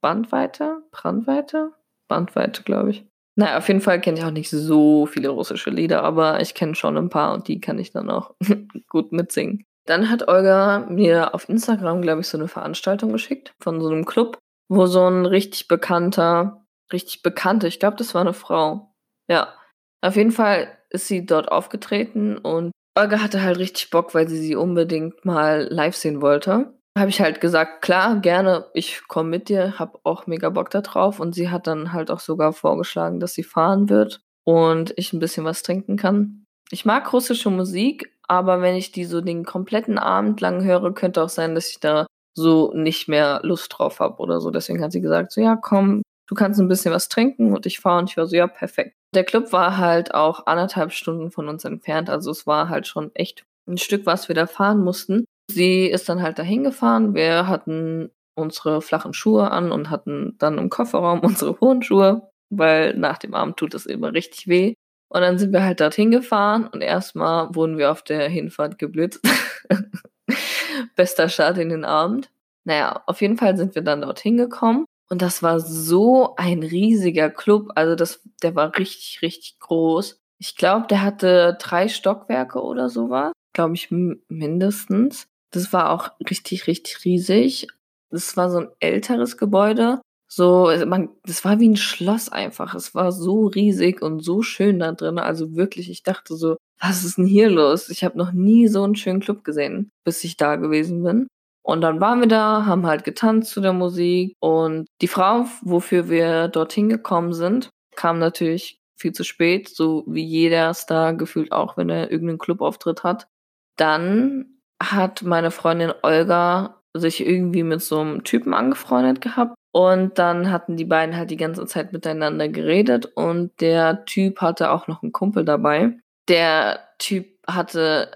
[0.00, 1.72] Bandweite, Brandweite,
[2.08, 3.06] Bandweite, glaube ich.
[3.36, 6.74] Naja, auf jeden Fall kenne ich auch nicht so viele russische Lieder, aber ich kenne
[6.74, 8.34] schon ein paar und die kann ich dann auch
[8.88, 9.64] gut mitsingen.
[9.86, 14.04] Dann hat Olga mir auf Instagram, glaube ich, so eine Veranstaltung geschickt von so einem
[14.04, 18.94] Club, wo so ein richtig bekannter, richtig bekannte, ich glaube, das war eine Frau.
[19.28, 19.54] Ja,
[20.02, 24.38] auf jeden Fall ist sie dort aufgetreten und Olga hatte halt richtig Bock, weil sie
[24.38, 29.48] sie unbedingt mal live sehen wollte habe ich halt gesagt, klar, gerne, ich komme mit
[29.48, 31.20] dir, habe auch mega Bock da drauf.
[31.20, 35.20] Und sie hat dann halt auch sogar vorgeschlagen, dass sie fahren wird und ich ein
[35.20, 36.44] bisschen was trinken kann.
[36.70, 41.22] Ich mag russische Musik, aber wenn ich die so den kompletten Abend lang höre, könnte
[41.22, 44.50] auch sein, dass ich da so nicht mehr Lust drauf habe oder so.
[44.50, 47.80] Deswegen hat sie gesagt, so ja, komm, du kannst ein bisschen was trinken und ich
[47.80, 48.94] fahre und ich war so, ja, perfekt.
[49.14, 53.10] Der Club war halt auch anderthalb Stunden von uns entfernt, also es war halt schon
[53.14, 55.24] echt ein Stück, was wir da fahren mussten.
[55.54, 57.14] Sie ist dann halt dahin gefahren.
[57.14, 62.94] Wir hatten unsere flachen Schuhe an und hatten dann im Kofferraum unsere hohen Schuhe, weil
[62.94, 64.74] nach dem Abend tut es immer richtig weh.
[65.08, 69.20] Und dann sind wir halt dorthin gefahren und erstmal wurden wir auf der Hinfahrt geblitzt.
[70.96, 72.30] Bester Start in den Abend.
[72.64, 77.28] Naja, auf jeden Fall sind wir dann dorthin gekommen und das war so ein riesiger
[77.30, 77.72] Club.
[77.74, 80.20] Also das, der war richtig, richtig groß.
[80.38, 83.32] Ich glaube, der hatte drei Stockwerke oder sowas.
[83.52, 85.26] Glaube ich mindestens.
[85.50, 87.68] Das war auch richtig, richtig riesig.
[88.10, 90.00] Das war so ein älteres Gebäude.
[90.32, 92.74] So, also man, das war wie ein Schloss einfach.
[92.74, 95.18] Es war so riesig und so schön da drin.
[95.18, 97.88] Also wirklich, ich dachte so, was ist denn hier los?
[97.88, 101.26] Ich habe noch nie so einen schönen Club gesehen, bis ich da gewesen bin.
[101.62, 106.08] Und dann waren wir da, haben halt getanzt zu der Musik und die Frau, wofür
[106.08, 111.76] wir dorthin gekommen sind, kam natürlich viel zu spät, so wie jeder Star gefühlt auch,
[111.76, 113.28] wenn er irgendeinen Clubauftritt hat.
[113.76, 119.54] Dann hat meine Freundin Olga sich irgendwie mit so einem Typen angefreundet gehabt.
[119.72, 124.72] Und dann hatten die beiden halt die ganze Zeit miteinander geredet und der Typ hatte
[124.72, 125.92] auch noch einen Kumpel dabei.
[126.28, 128.10] Der Typ hatte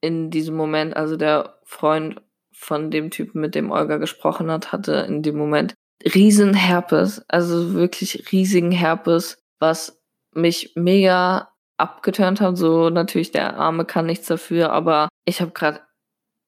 [0.00, 2.20] in diesem Moment, also der Freund
[2.54, 5.74] von dem Typen, mit dem Olga gesprochen hat, hatte in dem Moment
[6.14, 10.00] riesen Herpes, also wirklich riesigen Herpes, was
[10.32, 12.56] mich mega abgeturnt hat.
[12.56, 15.80] So natürlich der Arme kann nichts dafür, aber ich habe gerade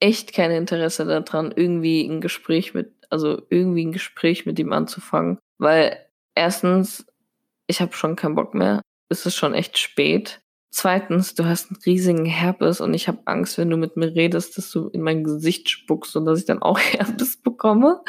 [0.02, 5.38] echt kein Interesse daran, irgendwie ein Gespräch mit, also irgendwie ein Gespräch mit ihm anzufangen.
[5.58, 5.96] Weil
[6.34, 7.06] erstens,
[7.68, 8.82] ich habe schon keinen Bock mehr.
[9.08, 10.40] Es ist schon echt spät.
[10.72, 14.58] Zweitens, du hast einen riesigen Herpes und ich habe Angst, wenn du mit mir redest,
[14.58, 18.02] dass du in mein Gesicht spuckst und dass ich dann auch Herpes bekomme.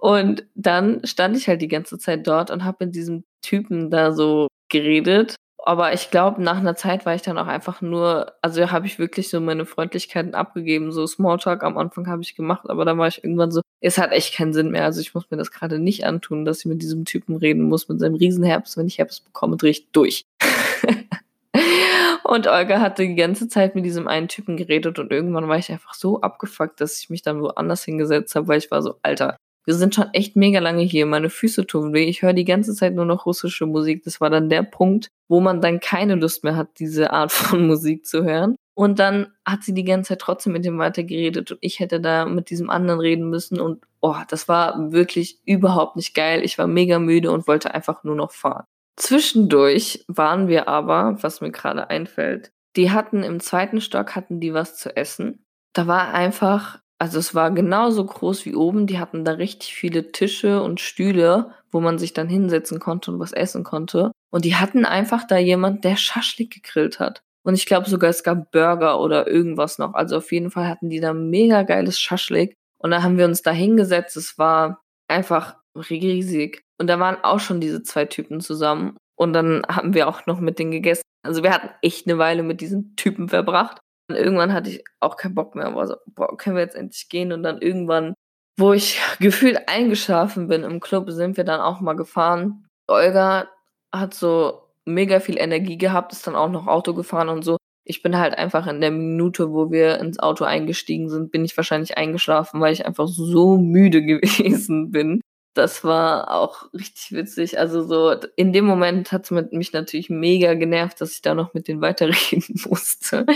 [0.00, 4.12] Und dann stand ich halt die ganze Zeit dort und habe mit diesem Typen da
[4.12, 5.36] so geredet
[5.68, 8.98] aber ich glaube, nach einer Zeit war ich dann auch einfach nur, also habe ich
[8.98, 10.92] wirklich so meine Freundlichkeiten abgegeben.
[10.92, 14.12] So Smalltalk am Anfang habe ich gemacht, aber dann war ich irgendwann so, es hat
[14.12, 14.86] echt keinen Sinn mehr.
[14.86, 17.86] Also ich muss mir das gerade nicht antun, dass ich mit diesem Typen reden muss,
[17.90, 18.78] mit seinem Riesenherbst.
[18.78, 20.24] Wenn ich Herbst bekomme, drehe ich durch.
[22.24, 25.70] und Olga hatte die ganze Zeit mit diesem einen Typen geredet und irgendwann war ich
[25.70, 29.36] einfach so abgefuckt, dass ich mich dann woanders hingesetzt habe, weil ich war so, Alter,
[29.68, 32.74] wir sind schon echt mega lange hier, meine Füße tun weh, ich höre die ganze
[32.74, 34.02] Zeit nur noch russische Musik.
[34.02, 37.66] Das war dann der Punkt, wo man dann keine Lust mehr hat, diese Art von
[37.66, 38.56] Musik zu hören.
[38.74, 42.24] Und dann hat sie die ganze Zeit trotzdem mit ihm weitergeredet und ich hätte da
[42.24, 46.42] mit diesem anderen reden müssen und oh, das war wirklich überhaupt nicht geil.
[46.44, 48.64] Ich war mega müde und wollte einfach nur noch fahren.
[48.96, 54.54] Zwischendurch waren wir aber, was mir gerade einfällt, die hatten im zweiten Stock hatten die
[54.54, 55.44] was zu essen.
[55.74, 58.86] Da war einfach also es war genauso groß wie oben.
[58.86, 63.20] Die hatten da richtig viele Tische und Stühle, wo man sich dann hinsetzen konnte und
[63.20, 64.10] was essen konnte.
[64.30, 67.22] Und die hatten einfach da jemand, der Schaschlik gegrillt hat.
[67.44, 69.94] Und ich glaube sogar, es gab Burger oder irgendwas noch.
[69.94, 72.54] Also auf jeden Fall hatten die da mega geiles Schaschlik.
[72.78, 74.16] Und da haben wir uns da hingesetzt.
[74.16, 76.62] Es war einfach riesig.
[76.78, 78.96] Und da waren auch schon diese zwei Typen zusammen.
[79.16, 81.02] Und dann haben wir auch noch mit denen gegessen.
[81.22, 83.78] Also wir hatten echt eine Weile mit diesen Typen verbracht.
[84.08, 85.66] Und irgendwann hatte ich auch keinen Bock mehr.
[85.66, 87.32] Aber so, boah, können wir jetzt endlich gehen?
[87.32, 88.14] Und dann irgendwann,
[88.56, 92.66] wo ich gefühlt eingeschlafen bin im Club, sind wir dann auch mal gefahren.
[92.86, 93.48] Olga
[93.92, 97.58] hat so mega viel Energie gehabt, ist dann auch noch Auto gefahren und so.
[97.84, 101.56] Ich bin halt einfach in der Minute, wo wir ins Auto eingestiegen sind, bin ich
[101.56, 105.20] wahrscheinlich eingeschlafen, weil ich einfach so müde gewesen bin.
[105.58, 107.58] Das war auch richtig witzig.
[107.58, 111.52] Also so in dem Moment hat es mich natürlich mega genervt, dass ich da noch
[111.52, 113.26] mit denen weiterreden musste.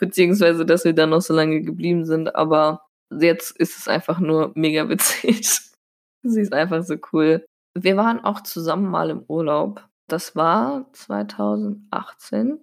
[0.00, 2.34] Beziehungsweise, dass wir da noch so lange geblieben sind.
[2.34, 2.82] Aber
[3.16, 5.48] jetzt ist es einfach nur mega witzig.
[6.24, 7.46] Sie ist einfach so cool.
[7.74, 9.86] Wir waren auch zusammen mal im Urlaub.
[10.08, 12.58] Das war 2018.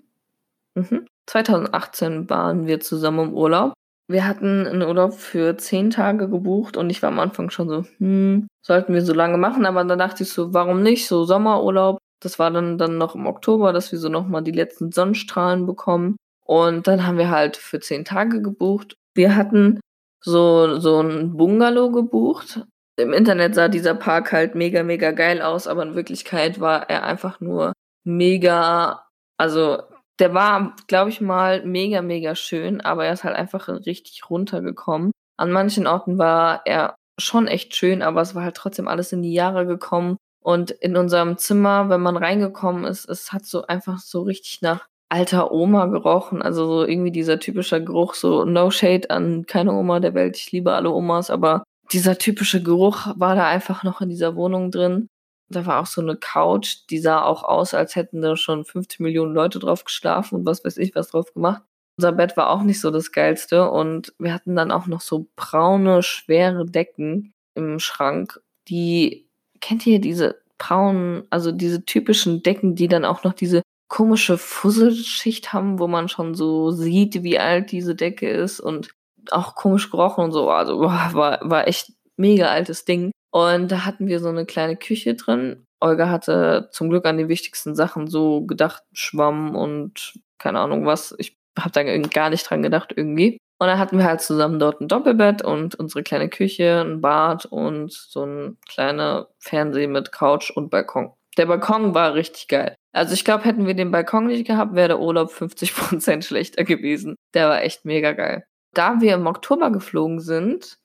[0.76, 1.06] Mhm.
[1.28, 3.75] 2018 waren wir zusammen im Urlaub.
[4.08, 7.86] Wir hatten einen Urlaub für zehn Tage gebucht und ich war am Anfang schon so,
[7.98, 11.08] hm, sollten wir so lange machen, aber dann dachte ich so, warum nicht?
[11.08, 11.98] So Sommerurlaub.
[12.22, 16.18] Das war dann, dann noch im Oktober, dass wir so nochmal die letzten Sonnenstrahlen bekommen.
[16.46, 18.96] Und dann haben wir halt für zehn Tage gebucht.
[19.16, 19.80] Wir hatten
[20.24, 22.66] so, so ein Bungalow gebucht.
[22.98, 27.04] Im Internet sah dieser Park halt mega, mega geil aus, aber in Wirklichkeit war er
[27.04, 29.06] einfach nur mega,
[29.38, 29.80] also
[30.20, 35.12] der war, glaube ich mal, mega, mega schön, aber er ist halt einfach richtig runtergekommen.
[35.38, 39.22] An manchen Orten war er schon echt schön, aber es war halt trotzdem alles in
[39.22, 40.18] die Jahre gekommen.
[40.42, 44.88] Und in unserem Zimmer, wenn man reingekommen ist, es hat so einfach so richtig nach
[45.10, 46.42] alter Oma gerochen.
[46.42, 50.38] Also so irgendwie dieser typische Geruch, so no shade an keine Oma der Welt.
[50.38, 54.72] Ich liebe alle Omas, aber dieser typische Geruch war da einfach noch in dieser Wohnung
[54.72, 55.08] drin.
[55.50, 59.00] Da war auch so eine Couch, die sah auch aus, als hätten da schon 50
[59.00, 61.62] Millionen Leute drauf geschlafen und was weiß ich was drauf gemacht.
[61.98, 65.28] Unser Bett war auch nicht so das geilste und wir hatten dann auch noch so
[65.36, 69.30] braune, schwere Decken im Schrank, die,
[69.62, 75.54] kennt ihr diese braunen, also diese typischen Decken, die dann auch noch diese komische Fusselschicht
[75.54, 78.90] haben, wo man schon so sieht, wie alt diese Decke ist und
[79.32, 80.50] auch komisch gerochen und so.
[80.50, 83.12] Also war, war echt mega altes Ding.
[83.36, 85.66] Und da hatten wir so eine kleine Küche drin.
[85.82, 91.14] Olga hatte zum Glück an die wichtigsten Sachen so gedacht, Schwamm und keine Ahnung was.
[91.18, 93.38] Ich habe da gar nicht dran gedacht irgendwie.
[93.60, 97.46] Und dann hatten wir halt zusammen dort ein Doppelbett und unsere kleine Küche, ein Bad
[97.46, 101.12] und so ein kleiner Fernseher mit Couch und Balkon.
[101.38, 102.74] Der Balkon war richtig geil.
[102.94, 107.16] Also ich glaube, hätten wir den Balkon nicht gehabt, wäre der Urlaub 50% schlechter gewesen.
[107.34, 108.46] Der war echt mega geil.
[108.74, 110.78] Da wir im Oktober geflogen sind,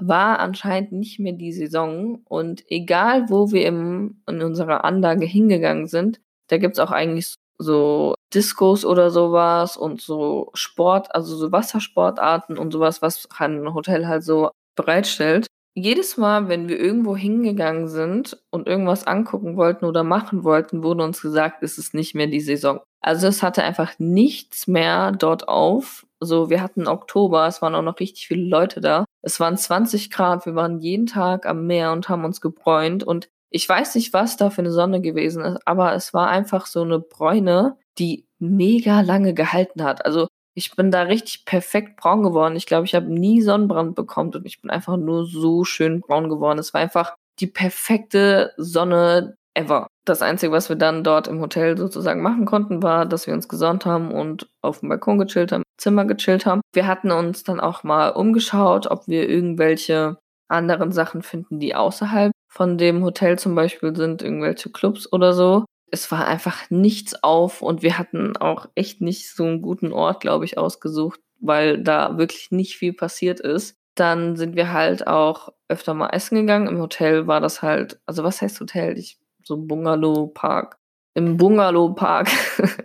[0.00, 2.20] war anscheinend nicht mehr die Saison.
[2.24, 8.14] Und egal, wo wir im, in unserer Anlage hingegangen sind, da gibt's auch eigentlich so
[8.34, 14.24] Discos oder sowas und so Sport, also so Wassersportarten und sowas, was ein Hotel halt
[14.24, 15.46] so bereitstellt.
[15.74, 21.04] Jedes Mal, wenn wir irgendwo hingegangen sind und irgendwas angucken wollten oder machen wollten, wurde
[21.04, 22.80] uns gesagt, es ist nicht mehr die Saison.
[23.02, 26.06] Also es hatte einfach nichts mehr dort auf.
[26.20, 29.04] So, wir hatten Oktober, es waren auch noch richtig viele Leute da.
[29.22, 33.28] Es waren 20 Grad, wir waren jeden Tag am Meer und haben uns gebräunt und
[33.50, 36.82] ich weiß nicht, was da für eine Sonne gewesen ist, aber es war einfach so
[36.82, 40.04] eine Bräune, die mega lange gehalten hat.
[40.04, 42.56] Also ich bin da richtig perfekt braun geworden.
[42.56, 46.28] Ich glaube, ich habe nie Sonnenbrand bekommen und ich bin einfach nur so schön braun
[46.28, 46.58] geworden.
[46.58, 49.86] Es war einfach die perfekte Sonne ever.
[50.04, 53.48] Das Einzige, was wir dann dort im Hotel sozusagen machen konnten, war, dass wir uns
[53.48, 56.60] gesonnt haben und auf dem Balkon gechillt haben, im Zimmer gechillt haben.
[56.72, 62.32] Wir hatten uns dann auch mal umgeschaut, ob wir irgendwelche anderen Sachen finden, die außerhalb
[62.48, 65.64] von dem Hotel zum Beispiel sind, irgendwelche Clubs oder so.
[65.90, 70.20] Es war einfach nichts auf und wir hatten auch echt nicht so einen guten Ort,
[70.20, 73.76] glaube ich, ausgesucht, weil da wirklich nicht viel passiert ist.
[73.94, 76.68] Dann sind wir halt auch öfter mal essen gegangen.
[76.68, 78.98] Im Hotel war das halt, also was heißt Hotel?
[78.98, 80.78] Ich, so Bungalow-Park.
[81.14, 82.28] Im Bungalow-Park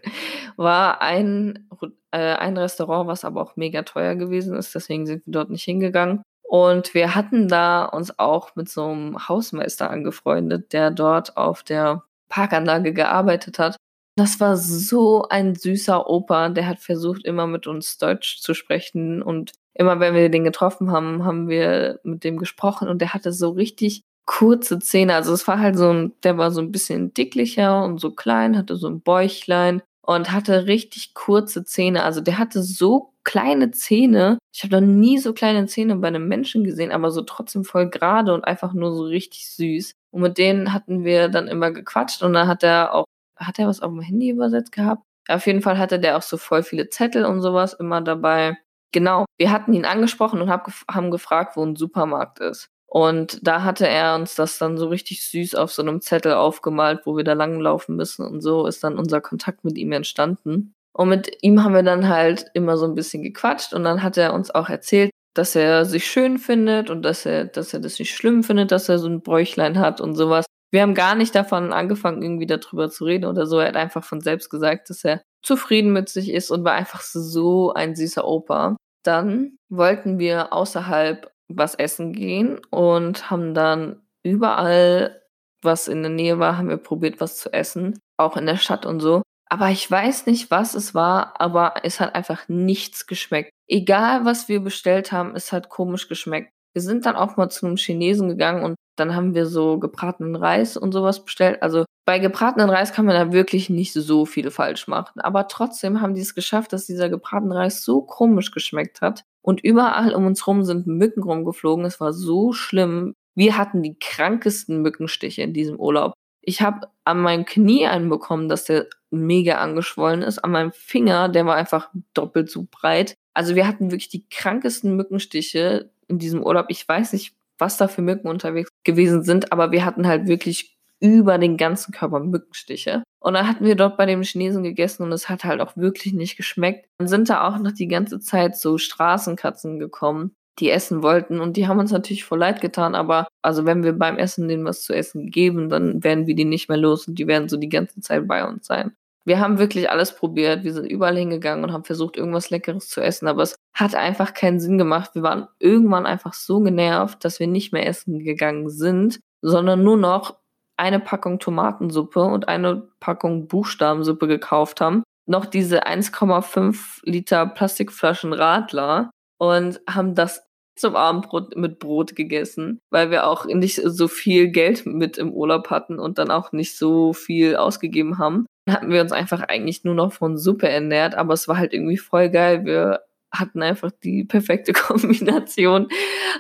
[0.58, 1.68] war ein,
[2.12, 4.74] äh, ein Restaurant, was aber auch mega teuer gewesen ist.
[4.74, 6.24] Deswegen sind wir dort nicht hingegangen.
[6.44, 12.04] Und wir hatten da uns auch mit so einem Hausmeister angefreundet, der dort auf der
[12.30, 13.78] Parkanlage gearbeitet hat.
[14.18, 19.22] Das war so ein süßer Opa, der hat versucht, immer mit uns Deutsch zu sprechen.
[19.24, 23.32] Und immer wenn wir den getroffen haben, haben wir mit dem gesprochen und der hatte
[23.32, 25.16] so richtig kurze Zähne.
[25.16, 28.58] Also es war halt so ein, der war so ein bisschen dicklicher und so klein,
[28.58, 32.04] hatte so ein Bäuchlein und hatte richtig kurze Zähne.
[32.04, 34.38] Also der hatte so kleine Zähne.
[34.54, 37.90] Ich habe noch nie so kleine Zähne bei einem Menschen gesehen, aber so trotzdem voll
[37.90, 39.94] gerade und einfach nur so richtig süß.
[40.12, 43.06] Und mit denen hatten wir dann immer gequatscht und dann hat er auch,
[43.38, 45.04] hat er was auf dem Handy übersetzt gehabt?
[45.28, 48.58] Auf jeden Fall hatte der auch so voll viele Zettel und sowas immer dabei.
[48.92, 52.70] Genau, wir hatten ihn angesprochen und hab, haben gefragt, wo ein Supermarkt ist.
[52.94, 57.06] Und da hatte er uns das dann so richtig süß auf so einem Zettel aufgemalt,
[57.06, 58.28] wo wir da langlaufen müssen.
[58.28, 60.74] Und so ist dann unser Kontakt mit ihm entstanden.
[60.92, 64.18] Und mit ihm haben wir dann halt immer so ein bisschen gequatscht und dann hat
[64.18, 67.98] er uns auch erzählt, dass er sich schön findet und dass er, dass er das
[67.98, 70.46] nicht schlimm findet, dass er so ein Bräuchlein hat und sowas.
[70.70, 73.60] Wir haben gar nicht davon angefangen, irgendwie darüber zu reden oder so.
[73.60, 77.00] Er hat einfach von selbst gesagt, dass er zufrieden mit sich ist und war einfach
[77.00, 78.76] so ein süßer Opa.
[79.04, 85.22] Dann wollten wir außerhalb was essen gehen und haben dann überall,
[85.62, 88.00] was in der Nähe war, haben wir probiert, was zu essen.
[88.18, 89.22] Auch in der Stadt und so.
[89.50, 93.52] Aber ich weiß nicht, was es war, aber es hat einfach nichts geschmeckt.
[93.68, 96.52] Egal, was wir bestellt haben, es hat komisch geschmeckt.
[96.74, 100.38] Wir sind dann auch mal zu einem Chinesen gegangen und dann haben wir so gebratenen
[100.38, 101.62] Reis und sowas bestellt.
[101.62, 105.20] Also bei gebratenen Reis kann man da wirklich nicht so viel falsch machen.
[105.20, 109.24] Aber trotzdem haben die es geschafft, dass dieser gebratene Reis so komisch geschmeckt hat.
[109.42, 111.86] Und überall um uns rum sind Mücken rumgeflogen.
[111.86, 113.16] Es war so schlimm.
[113.36, 116.14] Wir hatten die krankesten Mückenstiche in diesem Urlaub.
[116.42, 120.40] Ich habe an meinem Knie einen bekommen, dass der mega angeschwollen ist.
[120.40, 123.16] An meinem Finger, der war einfach doppelt so breit.
[123.34, 126.66] Also wir hatten wirklich die krankesten Mückenstiche in diesem Urlaub.
[126.70, 130.78] Ich weiß nicht, was da für Mücken unterwegs gewesen sind, aber wir hatten halt wirklich
[131.02, 133.04] über den ganzen Körper Mückenstiche.
[133.20, 136.14] Und dann hatten wir dort bei dem Chinesen gegessen und es hat halt auch wirklich
[136.14, 136.88] nicht geschmeckt.
[137.00, 141.58] Dann sind da auch noch die ganze Zeit so Straßenkatzen gekommen, die essen wollten und
[141.58, 144.84] die haben uns natürlich voll leid getan, aber also wenn wir beim Essen denen was
[144.84, 147.70] zu essen geben, dann werden wir die nicht mehr los und die werden so die
[147.70, 148.94] ganze Zeit bei uns sein.
[149.24, 150.64] Wir haben wirklich alles probiert.
[150.64, 154.34] Wir sind überall hingegangen und haben versucht, irgendwas Leckeres zu essen, aber es hat einfach
[154.34, 155.12] keinen Sinn gemacht.
[155.14, 159.98] Wir waren irgendwann einfach so genervt, dass wir nicht mehr essen gegangen sind, sondern nur
[159.98, 160.41] noch
[160.82, 165.04] eine Packung Tomatensuppe und eine Packung Buchstabensuppe gekauft haben.
[165.30, 170.44] Noch diese 1,5 Liter Plastikflaschen Radler und haben das
[170.76, 175.70] zum Abendbrot mit Brot gegessen, weil wir auch nicht so viel Geld mit im Urlaub
[175.70, 178.48] hatten und dann auch nicht so viel ausgegeben haben.
[178.66, 181.74] Dann hatten wir uns einfach eigentlich nur noch von Suppe ernährt, aber es war halt
[181.74, 182.66] irgendwie voll geil.
[182.66, 185.88] Wir hatten einfach die perfekte Kombination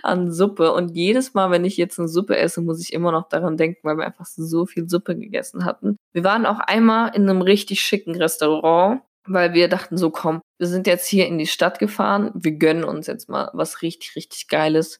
[0.04, 0.73] an Suppe.
[0.73, 3.80] Und jedes Mal, wenn ich jetzt eine Suppe esse, muss ich immer noch daran denken,
[3.84, 5.97] weil wir einfach so viel Suppe gegessen hatten.
[6.13, 10.67] Wir waren auch einmal in einem richtig schicken Restaurant, weil wir dachten so, komm, wir
[10.67, 14.47] sind jetzt hier in die Stadt gefahren, wir gönnen uns jetzt mal was richtig, richtig
[14.47, 14.99] Geiles.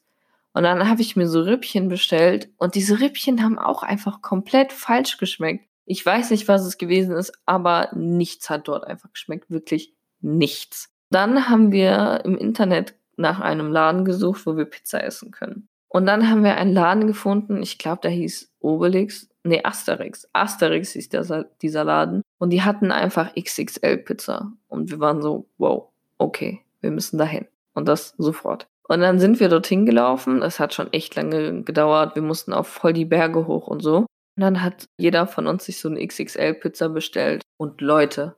[0.54, 4.72] Und dann habe ich mir so Rippchen bestellt und diese Rippchen haben auch einfach komplett
[4.72, 5.66] falsch geschmeckt.
[5.86, 10.91] Ich weiß nicht, was es gewesen ist, aber nichts hat dort einfach geschmeckt, wirklich nichts.
[11.12, 15.68] Dann haben wir im Internet nach einem Laden gesucht, wo wir Pizza essen können.
[15.88, 20.26] Und dann haben wir einen Laden gefunden, ich glaube, der hieß Obelix, nee, Asterix.
[20.32, 22.22] Asterix hieß der, dieser Laden.
[22.38, 24.52] Und die hatten einfach XXL Pizza.
[24.68, 27.46] Und wir waren so, wow, okay, wir müssen dahin.
[27.74, 28.66] Und das sofort.
[28.88, 30.42] Und dann sind wir dorthin gelaufen.
[30.42, 32.14] Es hat schon echt lange gedauert.
[32.14, 33.98] Wir mussten auf voll die Berge hoch und so.
[33.98, 37.42] Und dann hat jeder von uns sich so eine XXL Pizza bestellt.
[37.58, 38.36] Und Leute,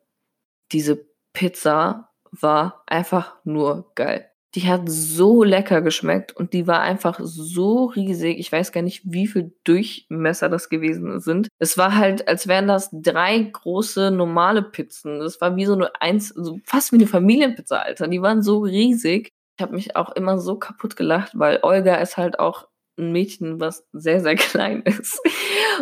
[0.72, 4.30] diese Pizza war einfach nur geil.
[4.54, 8.38] Die hat so lecker geschmeckt und die war einfach so riesig.
[8.38, 11.48] Ich weiß gar nicht, wie viel Durchmesser das gewesen sind.
[11.58, 15.18] Es war halt, als wären das drei große normale Pizzen.
[15.18, 18.06] Das war wie so eine eins, so fast wie eine Familienpizza, Alter.
[18.06, 19.30] Die waren so riesig.
[19.56, 22.68] Ich habe mich auch immer so kaputt gelacht, weil Olga ist halt auch
[22.98, 25.20] ein Mädchen, was sehr, sehr klein ist.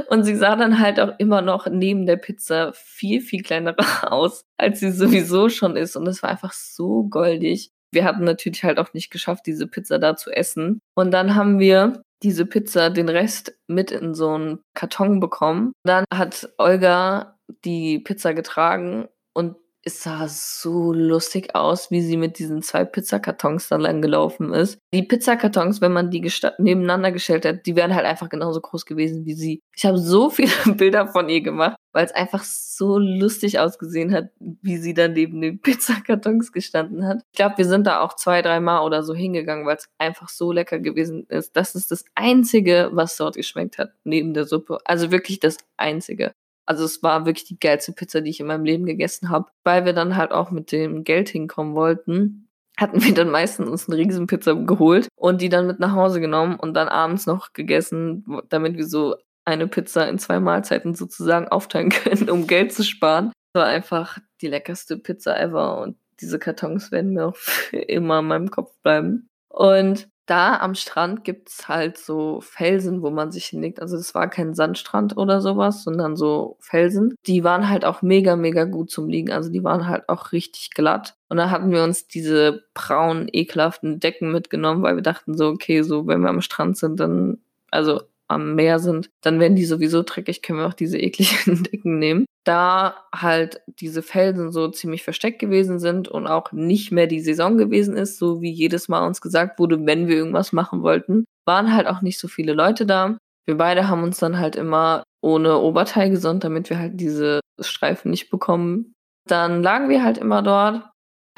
[0.09, 3.75] Und sie sah dann halt auch immer noch neben der Pizza viel, viel kleiner
[4.12, 5.96] aus, als sie sowieso schon ist.
[5.96, 7.70] Und es war einfach so goldig.
[7.92, 10.81] Wir hatten natürlich halt auch nicht geschafft, diese Pizza da zu essen.
[10.94, 15.72] Und dann haben wir diese Pizza, den Rest mit in so einen Karton bekommen.
[15.85, 22.38] Dann hat Olga die Pizza getragen und es sah so lustig aus, wie sie mit
[22.38, 24.79] diesen zwei Pizzakartons dann lang gelaufen ist.
[24.95, 26.21] Die Pizzakartons, wenn man die
[26.59, 29.61] nebeneinander gestellt hat, die wären halt einfach genauso groß gewesen wie sie.
[29.75, 34.31] Ich habe so viele Bilder von ihr gemacht, weil es einfach so lustig ausgesehen hat,
[34.38, 37.23] wie sie dann neben den Pizzakartons gestanden hat.
[37.33, 40.53] Ich glaube, wir sind da auch zwei, dreimal oder so hingegangen, weil es einfach so
[40.53, 41.57] lecker gewesen ist.
[41.57, 44.79] Das ist das Einzige, was dort geschmeckt hat, neben der Suppe.
[44.85, 46.33] Also wirklich das Einzige.
[46.66, 49.51] Also es war wirklich die geilste Pizza, die ich in meinem Leben gegessen habe.
[49.64, 53.88] Weil wir dann halt auch mit dem Geld hinkommen wollten, hatten wir dann meistens uns
[53.88, 58.24] eine Riesenpizza geholt und die dann mit nach Hause genommen und dann abends noch gegessen,
[58.49, 63.32] damit wir so eine Pizza in zwei Mahlzeiten sozusagen aufteilen können, um Geld zu sparen.
[63.53, 68.20] Das war einfach die leckerste Pizza ever und diese Kartons werden mir auch für immer
[68.20, 69.28] in meinem Kopf bleiben.
[69.49, 73.81] Und Da am Strand gibt's halt so Felsen, wo man sich hinlegt.
[73.81, 77.14] Also das war kein Sandstrand oder sowas, sondern so Felsen.
[77.27, 79.33] Die waren halt auch mega, mega gut zum Liegen.
[79.33, 81.16] Also die waren halt auch richtig glatt.
[81.29, 85.83] Und da hatten wir uns diese braunen, ekelhaften Decken mitgenommen, weil wir dachten so, okay,
[85.83, 87.39] so wenn wir am Strand sind, dann,
[87.70, 88.03] also
[88.33, 92.26] am Meer sind, dann werden die sowieso dreckig, können wir auch diese ekligen Decken nehmen.
[92.45, 97.57] Da halt diese Felsen so ziemlich versteckt gewesen sind und auch nicht mehr die Saison
[97.57, 101.74] gewesen ist, so wie jedes Mal uns gesagt wurde, wenn wir irgendwas machen wollten, waren
[101.74, 103.16] halt auch nicht so viele Leute da.
[103.47, 108.11] Wir beide haben uns dann halt immer ohne Oberteil gesonnt, damit wir halt diese Streifen
[108.11, 108.93] nicht bekommen.
[109.28, 110.85] Dann lagen wir halt immer dort,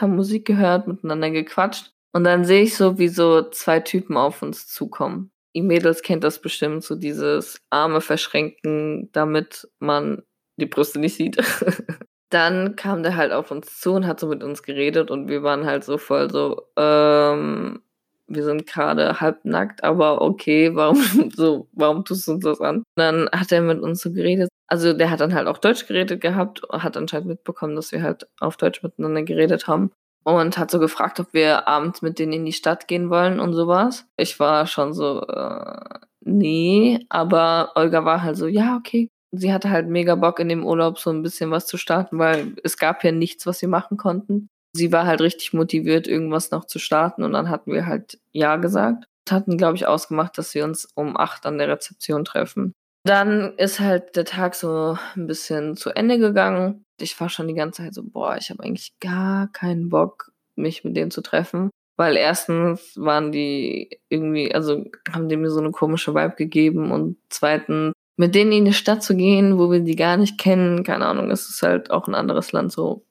[0.00, 4.40] haben Musik gehört, miteinander gequatscht und dann sehe ich so, wie so zwei Typen auf
[4.40, 10.22] uns zukommen ihr Mädels kennt das bestimmt, so dieses Arme verschränken, damit man
[10.56, 11.38] die Brüste nicht sieht.
[12.30, 15.42] Dann kam der halt auf uns zu und hat so mit uns geredet und wir
[15.44, 17.80] waren halt so voll so, ähm,
[18.26, 20.96] wir sind gerade halb nackt, aber okay, warum
[21.34, 22.78] so, warum tust du uns das an?
[22.78, 24.48] Und dann hat er mit uns so geredet.
[24.66, 28.26] Also der hat dann halt auch Deutsch geredet gehabt, hat anscheinend mitbekommen, dass wir halt
[28.40, 29.92] auf Deutsch miteinander geredet haben
[30.24, 33.52] und hat so gefragt, ob wir abends mit denen in die Stadt gehen wollen und
[33.52, 34.06] sowas.
[34.16, 39.08] Ich war schon so, äh, nee, aber Olga war halt so, ja, okay.
[39.36, 42.54] Sie hatte halt mega Bock in dem Urlaub so ein bisschen was zu starten, weil
[42.62, 44.48] es gab ja nichts, was wir machen konnten.
[44.76, 48.56] Sie war halt richtig motiviert, irgendwas noch zu starten und dann hatten wir halt Ja
[48.56, 49.04] gesagt.
[49.30, 52.72] Hatten, glaube ich, ausgemacht, dass wir uns um acht an der Rezeption treffen.
[53.04, 56.83] Dann ist halt der Tag so ein bisschen zu Ende gegangen.
[57.00, 60.84] Ich war schon die ganze Zeit so, boah, ich habe eigentlich gar keinen Bock, mich
[60.84, 61.70] mit denen zu treffen.
[61.96, 67.16] Weil erstens waren die irgendwie, also haben die mir so eine komische Vibe gegeben und
[67.28, 71.06] zweitens, mit denen in die Stadt zu gehen, wo wir die gar nicht kennen, keine
[71.06, 73.04] Ahnung, es ist halt auch ein anderes Land, so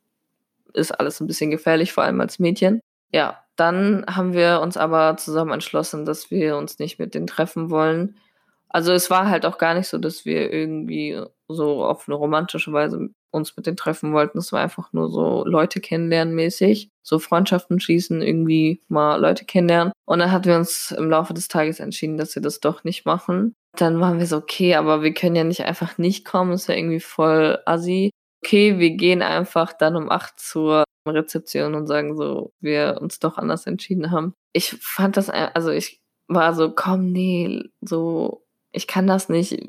[0.74, 2.82] ist alles ein bisschen gefährlich, vor allem als Mädchen.
[3.12, 7.70] Ja, dann haben wir uns aber zusammen entschlossen, dass wir uns nicht mit denen treffen
[7.70, 8.18] wollen,
[8.74, 12.74] also es war halt auch gar nicht so, dass wir irgendwie so auf eine romantische
[12.74, 14.38] Weise uns mit denen treffen wollten.
[14.38, 19.94] Es war einfach nur so Leute kennenlernen mäßig, so Freundschaften schließen, irgendwie mal Leute kennenlernen.
[20.06, 23.06] Und dann hatten wir uns im Laufe des Tages entschieden, dass wir das doch nicht
[23.06, 23.54] machen.
[23.78, 26.76] Dann waren wir so, okay, aber wir können ja nicht einfach nicht kommen, ist ja
[26.76, 28.12] irgendwie voll assi.
[28.46, 33.38] Okay, wir gehen einfach dann um acht zur Rezeption und sagen so, wir uns doch
[33.38, 34.34] anders entschieden haben.
[34.54, 39.64] Ich fand das, also ich war so, komm, nee, so ich kann das nicht.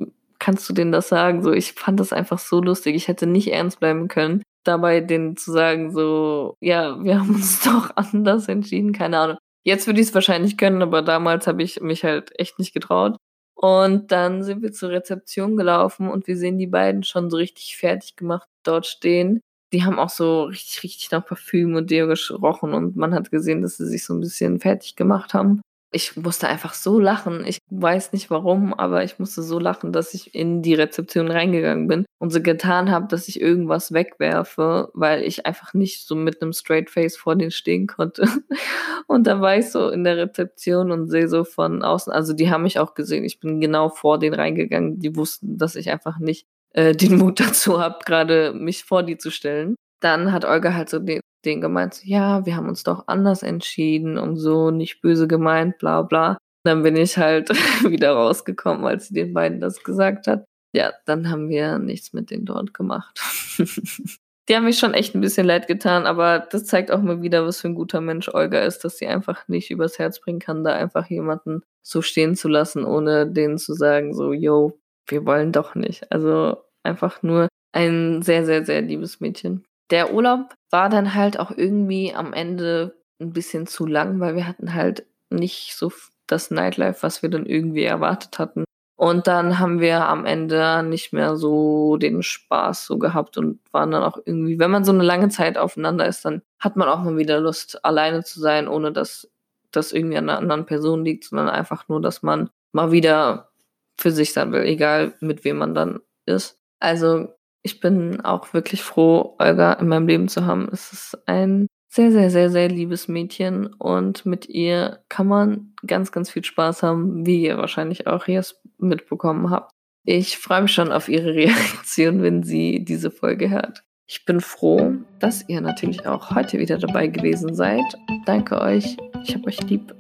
[0.45, 1.43] Kannst du denen das sagen?
[1.43, 2.95] So, ich fand das einfach so lustig.
[2.97, 7.63] Ich hätte nicht ernst bleiben können, dabei denen zu sagen, so, ja, wir haben uns
[7.65, 9.39] doch anders entschieden, keine Ahnung.
[9.65, 13.17] Jetzt würde ich es wahrscheinlich können, aber damals habe ich mich halt echt nicht getraut.
[13.55, 17.79] Und dann sind wir zur Rezeption gelaufen und wir sehen die beiden schon so richtig
[17.79, 19.41] fertig gemacht dort stehen.
[19.73, 23.63] Die haben auch so richtig, richtig nach Parfüm und Deo gerochen und man hat gesehen,
[23.63, 25.63] dass sie sich so ein bisschen fertig gemacht haben
[25.95, 27.45] ich musste einfach so lachen.
[27.47, 31.87] Ich weiß nicht warum, aber ich musste so lachen, dass ich in die Rezeption reingegangen
[31.87, 36.43] bin und so getan habe, dass ich irgendwas wegwerfe, weil ich einfach nicht so mit
[36.43, 38.29] einem Straight Face vor denen stehen konnte.
[39.07, 42.51] Und da war ich so in der Rezeption und sehe so von außen, also die
[42.51, 43.23] haben mich auch gesehen.
[43.25, 44.99] Ich bin genau vor denen reingegangen.
[44.99, 49.19] Die wussten, dass ich einfach nicht äh, den Mut dazu habe, gerade mich vor die
[49.19, 49.77] zu stellen.
[50.01, 54.19] Dann hat Olga halt so den, denen gemeint, ja, wir haben uns doch anders entschieden
[54.19, 56.39] und so, nicht böse gemeint, bla bla.
[56.65, 57.51] Dann bin ich halt
[57.89, 60.45] wieder rausgekommen, als sie den beiden das gesagt hat.
[60.75, 63.21] Ja, dann haben wir nichts mit denen dort gemacht.
[64.49, 67.47] die haben mich schon echt ein bisschen leid getan, aber das zeigt auch mal wieder,
[67.47, 70.65] was für ein guter Mensch Olga ist, dass sie einfach nicht übers Herz bringen kann,
[70.65, 75.53] da einfach jemanden so stehen zu lassen, ohne denen zu sagen, so, yo, wir wollen
[75.53, 76.11] doch nicht.
[76.11, 79.65] Also einfach nur ein sehr, sehr, sehr liebes Mädchen
[79.95, 84.49] der Urlaub war dann halt auch irgendwie am Ende ein bisschen zu lang, weil wir
[84.49, 85.93] hatten halt nicht so
[86.27, 88.65] das Nightlife, was wir dann irgendwie erwartet hatten.
[88.97, 93.93] Und dann haben wir am Ende nicht mehr so den Spaß so gehabt und waren
[93.93, 97.05] dann auch irgendwie, wenn man so eine lange Zeit aufeinander ist, dann hat man auch
[97.05, 99.31] mal wieder Lust, alleine zu sein, ohne dass
[99.71, 103.49] das irgendwie an einer anderen Person liegt, sondern einfach nur, dass man mal wieder
[103.97, 106.59] für sich sein will, egal mit wem man dann ist.
[106.81, 107.29] Also
[107.65, 110.69] ich bin auch wirklich froh, Olga in meinem Leben zu haben.
[110.71, 116.13] Es ist ein sehr, sehr, sehr, sehr liebes Mädchen und mit ihr kann man ganz,
[116.13, 119.73] ganz viel Spaß haben, wie ihr wahrscheinlich auch jetzt mitbekommen habt.
[120.05, 123.83] Ich freue mich schon auf ihre Reaktion, wenn sie diese Folge hört.
[124.07, 127.85] Ich bin froh, dass ihr natürlich auch heute wieder dabei gewesen seid.
[128.27, 128.99] Danke euch.
[129.23, 129.95] Ich habe euch lieb.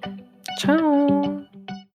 [0.59, 1.45] Ciao.